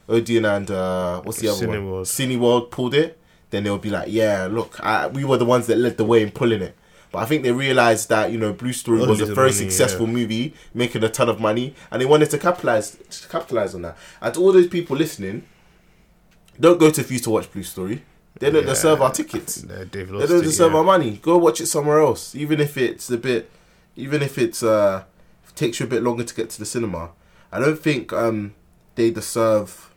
[0.10, 1.78] Odeon and uh, what's the other one?
[1.78, 2.02] Cineworld.
[2.06, 5.78] Cineworld pulled it, then they'll be like, yeah, look, I, we were the ones that
[5.78, 6.76] led the way in pulling it.
[7.12, 9.58] But I think they realized that you know Blue Story Only was a very money,
[9.70, 10.14] successful yeah.
[10.14, 13.98] movie, making a ton of money, and they wanted to capitalize to capitalize on that.
[14.20, 15.44] And to all those people listening,
[16.60, 18.04] don't go to Vue to watch Blue Story.
[18.40, 18.70] They don't Yeah.
[18.70, 19.56] deserve our tickets.
[19.58, 20.78] They- they've They lost don't it, deserve yeah.
[20.80, 21.20] our money.
[21.22, 23.50] Go watch it somewhere else, even if it's a bit,
[23.96, 25.04] even if it's uh,
[25.56, 27.12] takes you a bit longer to get to the cinema.
[27.52, 28.56] I don't think um
[28.96, 29.92] they deserve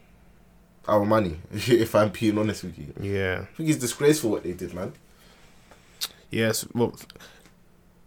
[0.88, 1.36] our money.
[1.52, 3.44] If I'm being honest with you, Yeah.
[3.52, 4.92] I think it's disgraceful what they did, man.
[6.30, 6.94] Yes, well,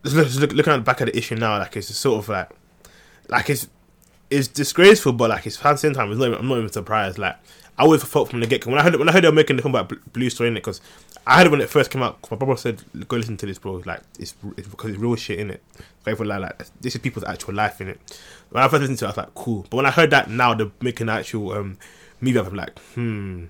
[0.03, 2.49] look, look, looking at the back of the issue now, like it's sort of like,
[3.29, 3.67] like it's
[4.29, 6.71] it's disgraceful, but like it's at the same time, it's not, even- I'm not even
[6.71, 7.17] surprised.
[7.17, 7.37] Like
[7.77, 9.33] I always thought from the get go when I heard when I heard they were
[9.33, 10.81] making the about Blue Story in it because
[11.25, 12.19] I heard it when it first came out.
[12.29, 13.81] my brother said, "Go listen to this, bro.
[13.85, 15.63] Like it's, it's because it's real shit in it.
[16.05, 17.99] Like, like, like this is people's actual life in it."
[18.49, 20.29] When I first listened to it, I was like, "Cool," but when I heard that
[20.29, 21.77] now they're making actual um,
[22.21, 23.45] movie, I'm like, "Hmm."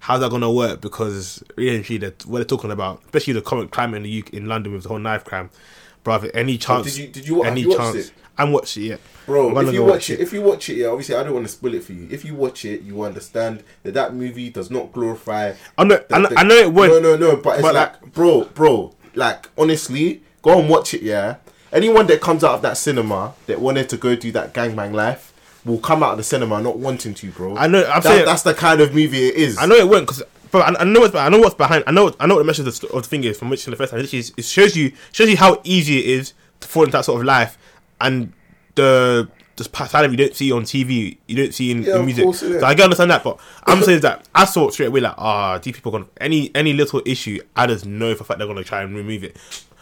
[0.00, 0.80] how's that gonna work?
[0.80, 4.46] Because really, that what they're talking about, especially the current climate in the UK, in
[4.46, 5.50] London with the whole knife crime,
[6.04, 6.30] brother.
[6.34, 6.84] Any chance?
[6.86, 7.96] did you- did you Any you chance?
[7.96, 8.12] it?
[8.38, 10.76] I haven't watched it yet, Bro, I'm if you watch it, if you watch it,
[10.76, 12.06] yeah, obviously I don't want to spoil it for you.
[12.10, 15.54] If you watch it, you understand that that movie does not glorify.
[15.78, 16.92] I know, I know, I know it won't.
[16.92, 17.36] No, no, no.
[17.36, 18.94] But it's But, like, bro, bro.
[19.14, 21.00] Like, honestly, go and watch it.
[21.02, 21.36] Yeah.
[21.72, 25.25] Anyone that comes out of that cinema that wanted to go do that gangbang life
[25.66, 27.56] will come out of the cinema not wanting to, bro.
[27.56, 27.80] I know.
[27.84, 29.58] I'm That- saying that's the kind of movie it is.
[29.58, 30.22] I know it won't because.
[30.52, 31.84] But I, I know what's I know what's behind.
[31.86, 33.66] I know I know what the message of the, of the thing is from which
[33.66, 34.00] in the first time.
[34.00, 37.20] Literally, it shows you shows you how easy it is to fall into that sort
[37.20, 37.58] of life,
[38.00, 38.32] and
[38.76, 42.04] the the side of you don't see on TV, you don't see in, Yeah, in
[42.04, 42.24] music.
[42.24, 42.60] course, innit?
[42.60, 45.14] so I can understand that, but I'm saying that I saw it straight away like,
[45.16, 48.46] ah, these people gonna any any little issue, I just know for a fact they're
[48.46, 49.36] gonna try and remove it.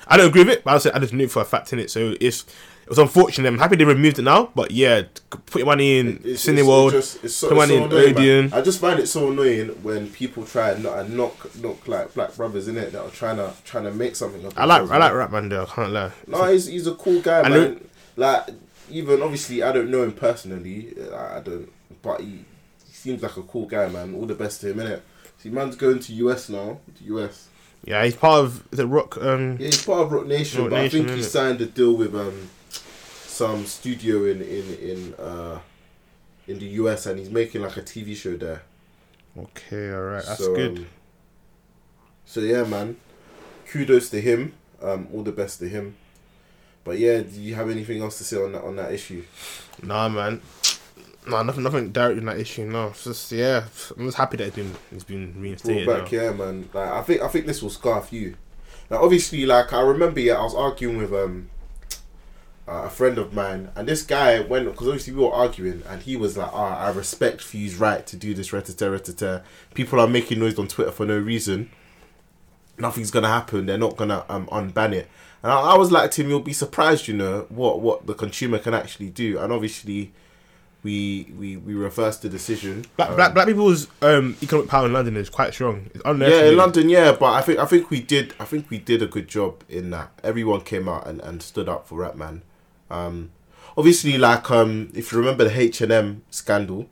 [0.06, 1.78] I don't agree with it, but I say I just knew for a fact in
[1.80, 1.90] it.
[1.90, 2.46] So it's
[2.84, 3.48] it was unfortunate.
[3.48, 5.02] I'm happy they removed it now, but yeah,
[5.46, 6.88] put your money in It's- Cineworld.
[6.88, 8.16] it's- just- it's so- put money so in annoying.
[8.16, 8.52] Odeon.
[8.52, 12.36] I just find it so annoying when people try and knock, knock, knock like black
[12.36, 14.44] brothers in it that are trying to trying to make something.
[14.44, 15.00] Of I like I man.
[15.00, 15.62] like Rapman though.
[15.62, 16.12] I can't lie.
[16.26, 17.50] No, he's he's a cool guy, I man.
[17.52, 17.76] know-
[18.16, 18.50] Like
[18.90, 20.94] even obviously, I don't know him personally.
[21.12, 21.68] I I don't,
[22.02, 22.44] but he,
[22.86, 24.14] he seems like a cool guy, man.
[24.14, 25.00] All the best to him, innit?
[25.42, 26.78] See, man's going to US now.
[26.98, 27.48] To US.
[27.86, 29.18] Yeah, he's part of the Roc.
[29.22, 31.66] Um, Yeah, he's part of Roc Nation, Roc but Nation, I think he signed a
[31.66, 32.48] deal with um
[33.34, 35.58] some studio in in in uh
[36.46, 38.62] in the US, and he's making like a TV show there.
[39.36, 40.78] Okay, all right, that's So, good.
[40.78, 40.86] um,
[42.24, 42.96] so yeah, man.
[43.66, 44.52] Kudos to him.
[44.82, 45.96] Um, all the best to him.
[46.84, 49.24] But yeah, do you have anything else to say on that on that issue?
[49.82, 50.40] Nah, man.
[51.26, 52.66] Nah, nothing, nothing direct in that issue.
[52.66, 53.64] No, it's just yeah.
[53.96, 55.86] I'm just happy that it's been it's been Brought reinstated.
[55.86, 56.18] back, now.
[56.20, 56.68] yeah, man.
[56.74, 58.36] Like I think I think this will scarf you.
[58.90, 61.48] Like obviously, like I remember, yeah, I was arguing with um
[62.66, 66.02] uh, a friend of mine, and this guy went because obviously we were arguing, and
[66.02, 69.42] he was like, "Ah, I respect Vue's right to do this, retata, retata.
[69.74, 71.70] People are making noise on Twitter for no reason.
[72.78, 73.66] Nothing's gonna happen.
[73.66, 75.08] They're not gonna um unban it."
[75.42, 78.58] And I, I was like, "Tim, you'll be surprised, you know, what what the consumer
[78.58, 80.12] can actually do." And obviously,
[80.82, 82.84] we we we reversed the decision.
[82.96, 85.90] Black, Um, black, black people's um, economic power in London is quite strong.
[85.94, 88.78] It's yeah, in London, yeah, but I think I think we did I think we
[88.78, 90.12] did a good job in that.
[90.22, 92.40] Everyone came out and, and stood up for Rapman.
[92.94, 93.30] Um,
[93.76, 96.88] obviously, like um, if you remember the H and M scandal,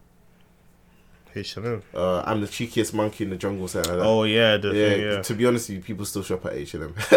[1.35, 1.83] H&M.
[1.95, 3.67] uh, I'm the cheekiest monkey in the jungle.
[3.67, 4.07] Something like that.
[4.07, 5.23] Oh yeah, the yeah, thing, yeah.
[5.23, 6.95] To be honest with you, people still shop at H and M.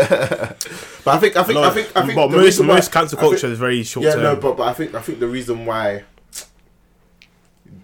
[1.03, 3.21] But I think I think I think I think but most why- most cancel I
[3.21, 4.23] think- culture is very short yeah, term.
[4.23, 6.03] no, but but I think I think the reason why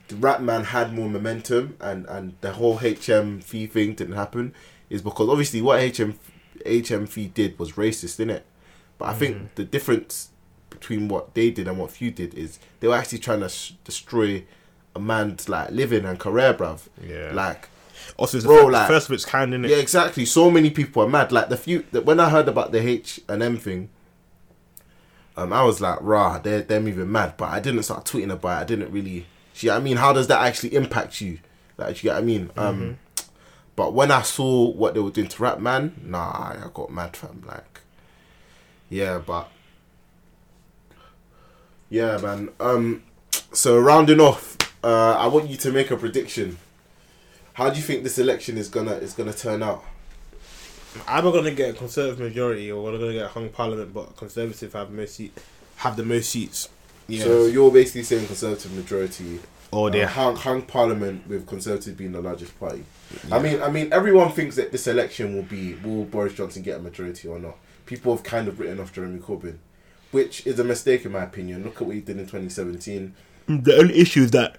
[0.08, 4.54] the Rapman had more momentum and and the whole HM fee thing didn't happen
[4.90, 6.18] is because obviously what HM
[6.66, 8.46] HM fee did was racist, didn't it?
[8.98, 9.20] But I Mm-hmm.
[9.20, 10.30] think the difference
[10.72, 13.74] between what they did and what Vue did is they were actually trying to sh-
[13.84, 14.44] destroy
[14.96, 16.88] a man's like living and career, bruv.
[17.02, 17.32] Yeah.
[17.34, 17.70] Like,
[18.18, 19.70] Also, it's Bro, like- first of its kind, innit?
[19.70, 20.26] yeah, exactly.
[20.26, 21.32] So many people are mad.
[21.32, 23.90] Like the few that when I heard about the H and M thing,
[25.38, 27.36] um, I was like, rah, they're they're moving mad.
[27.38, 28.62] But I didn't start tweeting about it.
[28.62, 29.28] I didn't really.
[29.54, 31.40] See, what I mean, how does that actually impact you?
[31.78, 32.50] Like, you get what I mean?
[32.58, 32.98] Um,
[33.76, 37.44] but when I saw what they were doing to Rapman, nah, I got mad, fam.
[37.48, 37.82] Like,
[38.90, 39.50] yeah, but
[41.92, 42.50] yeah, man.
[42.60, 43.04] Um,
[43.52, 46.58] so rounding off, uh, I want you to make a prediction.
[47.54, 49.84] How do you think this election is gonna is gonna turn out?
[51.08, 54.74] either gonna get a conservative majority or we're gonna get a hung parliament, but conservative
[54.74, 55.38] have most seat,
[55.78, 56.70] have the most seats.
[57.08, 57.24] Yeah.
[57.24, 59.40] So you're basically saying conservative majority,
[59.72, 62.84] or uh, hung, hung parliament with conservative being the largest party.
[63.32, 66.78] I mean, I mean, everyone thinks that this election will be will Boris Johnson get
[66.78, 67.58] a majority or not.
[67.86, 69.58] People have kind of written off Jeremy Corbyn,
[70.12, 71.64] which is a mistake in my opinion.
[71.64, 73.14] Look at what he did in 2017.
[73.48, 74.56] the only issue is that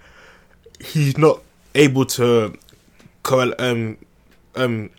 [0.79, 1.41] he's not
[1.75, 2.53] able to
[3.23, 3.97] co- um
[4.55, 4.89] um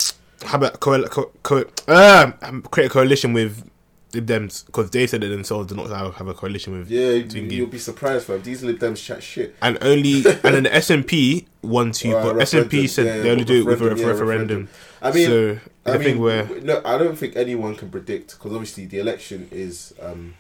[0.45, 2.33] how about co- co- co- uh,
[2.71, 3.69] create a coalition with
[4.13, 7.11] with them because they said that themselves do not have have a coalition with Yeah,
[7.11, 7.51] you, Thingy.
[7.53, 8.43] you'll be surprised, fam.
[8.43, 9.57] These Lib Dems chat shit.
[9.61, 13.31] and only and then the SNP want to, Oh, but referendum, SNP said yeah, they
[13.31, 14.69] only do it with a referendum, yeah, referendum.
[15.03, 18.53] I mean, so I a mean, where no, I don't think anyone can predict because
[18.53, 20.35] obviously the election is um,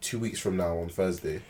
[0.00, 1.42] two weeks from now on Thursday.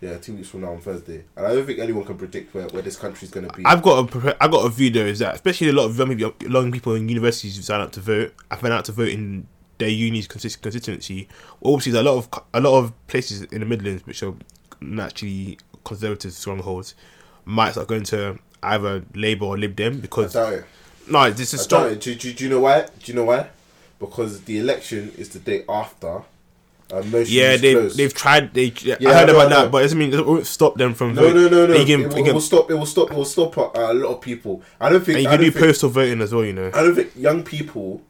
[0.00, 2.68] Yeah, two weeks from now on Thursday, and I don't think anyone can predict where,
[2.68, 3.64] where this country's gonna be.
[3.64, 5.98] I've got a prepa- I got a view though is that especially a lot of
[5.98, 8.32] young people, young people in universities who sign up to vote.
[8.48, 9.48] I've been out to vote in
[9.78, 11.28] their uni's consist- constituency.
[11.64, 14.34] Obviously, there's a lot of a lot of places in the Midlands which are
[14.80, 16.94] naturally conservative strongholds
[17.44, 20.32] might start going to either Labour or Lib Dem because
[21.08, 21.94] no, this is strong.
[21.98, 22.82] Do, do, do you know why?
[22.82, 23.48] Do you know why?
[23.98, 26.22] Because the election is the day after.
[26.90, 28.54] Yeah, they've they've tried.
[28.54, 29.62] They Yeah, I heard know, about know.
[29.62, 31.42] that, but it doesn't mean it won't stop them from No, voting.
[31.42, 31.84] no, no, no.
[31.84, 32.70] Can, it, will, it will stop.
[32.70, 33.10] It will stop.
[33.10, 34.62] It will stop uh, a lot of people.
[34.80, 35.16] I don't think.
[35.16, 36.44] and you can do think, postal voting as well.
[36.44, 36.70] You know.
[36.72, 38.02] I don't think young people,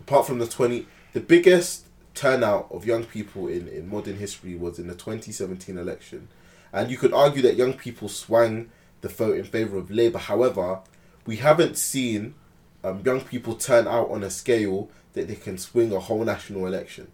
[0.00, 1.84] apart from the twenty, the biggest
[2.14, 6.28] turnout of young people in, in modern history was in the twenty seventeen election,
[6.72, 8.70] and you could argue that young people swung
[9.02, 10.18] the vote in favor of Labour.
[10.18, 10.80] However,
[11.26, 12.34] we haven't seen
[12.82, 16.66] um, young people turn out on a scale that they can swing a whole national
[16.66, 17.08] election,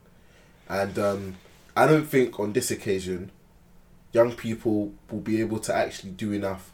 [0.69, 1.37] and um,
[1.77, 3.31] I don't think on this occasion,
[4.13, 6.71] young people will be able to actually do enough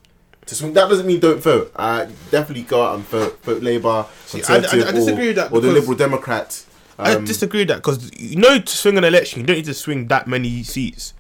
[0.47, 0.72] to swing.
[0.74, 1.72] That doesn't mean don't vote.
[1.76, 3.43] Uh, definitely go out and vote.
[3.43, 6.66] Vote Labour, See, I- I- I disagree or, with that or the Liberal Democrats.
[6.99, 9.64] I Um, disagree with that because you know to swing an election, you don't need
[9.66, 11.14] to swing that many seats.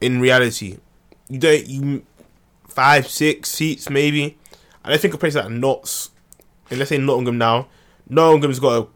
[0.00, 0.78] In reality,
[1.28, 2.02] you don't you
[2.66, 4.36] five six seats maybe.
[4.84, 6.10] I don't think a place like Notts,
[6.70, 7.68] and let's say Nottingham now,
[8.08, 8.86] Nottingham's got a.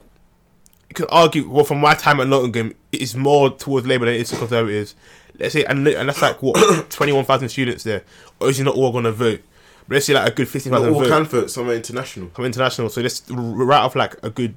[0.95, 4.21] Can argue well from my time at Nottingham, it is more towards Labour than it
[4.21, 4.95] is to Conservatives.
[5.39, 8.05] Let's say and, and that's like what twenty one thousand students there.
[8.41, 9.43] Obviously, not all going to vote,
[9.89, 11.51] but let's say like a good fifteen thousand all vote can vote.
[11.51, 12.29] Some are international.
[12.29, 12.89] come international.
[12.89, 14.55] So let's write off like a good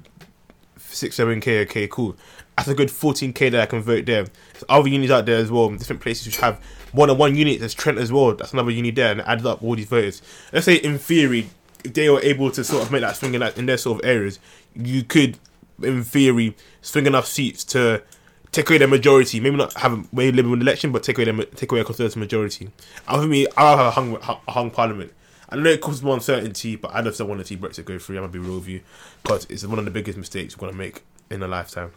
[0.78, 1.62] six, seven k.
[1.62, 2.16] Okay, cool.
[2.56, 4.24] That's a good fourteen k that I can vote there.
[4.52, 5.70] There's other unis out there as well.
[5.70, 6.60] Different places which have
[6.92, 7.60] more than one unit.
[7.60, 8.34] There's Trent as well.
[8.34, 10.22] That's another uni there, and it adds up all these voters.
[10.52, 11.50] Let's say in theory,
[11.84, 14.00] if they were able to sort of make that swing in, that, in their sort
[14.00, 14.38] of areas,
[14.74, 15.38] you could,
[15.82, 18.02] in theory, swing enough seats to.
[18.50, 21.44] Take away the majority, maybe not have a way liberal election, but take away the
[21.44, 22.70] take away a conservative majority.
[23.06, 25.12] I think I'll have a hung, a hung parliament.
[25.50, 27.98] I know it causes more uncertainty, but I just don't want to see Brexit go
[27.98, 28.16] through.
[28.16, 28.80] I'm gonna be real with you,
[29.22, 31.92] because it's one of the biggest mistakes we're gonna make in a lifetime.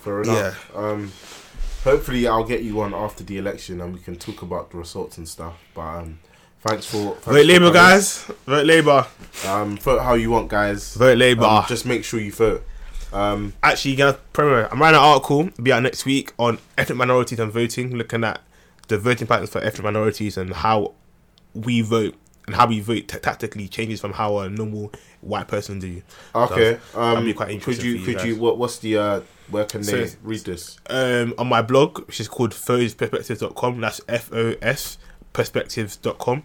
[0.00, 0.74] Fair enough.
[0.74, 1.12] Um,
[1.84, 5.18] hopefully, I'll get you on after the election, and we can talk about the results
[5.18, 5.58] and stuff.
[5.74, 6.18] But um,
[6.66, 8.24] thanks for thanks Vote Labour, guys.
[8.46, 9.06] Vote Labour.
[9.46, 10.94] Um, vote how you want, guys.
[10.94, 11.44] Vote Labour.
[11.44, 12.64] Um, just make sure you vote.
[13.12, 14.68] Um, Actually, gonna promo.
[14.70, 15.50] I'm writing an article.
[15.62, 18.40] Be out next week on ethnic minorities and voting, looking at
[18.88, 20.94] the voting patterns for ethnic minorities and how
[21.54, 22.14] we vote
[22.46, 26.02] and how we vote t- tactically changes from how a normal white person do.
[26.34, 26.74] okay.
[26.94, 28.40] Um, that'd be quite could interesting you for you could you guys.
[28.40, 30.76] what what's the uh where can they So- read this?
[30.90, 33.80] um, on my blog, which is called fosperspectives.com.
[33.80, 34.98] That's F O S
[35.34, 36.42] perspectives.com.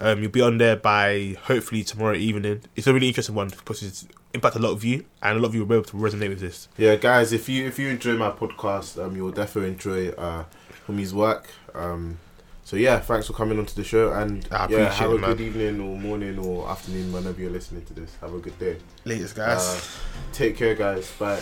[0.00, 2.62] Um, you'll be on there by hopefully tomorrow evening.
[2.74, 5.48] It's a really interesting one because it's impacted a lot of you, and a lot
[5.48, 6.68] of you will be able to resonate with this.
[6.76, 10.44] Yeah, guys, if you if you enjoy my podcast, um, you'll definitely enjoy uh
[10.86, 11.50] Humi's work.
[11.74, 12.18] Um,
[12.64, 15.80] so yeah, thanks for coming onto the show, and I yeah, have a good evening
[15.80, 18.16] or morning or afternoon whenever you're listening to this.
[18.20, 18.76] Have a good day.
[19.04, 19.80] Latest, Uh,
[20.32, 21.10] take care, guys.
[21.18, 21.40] Bye.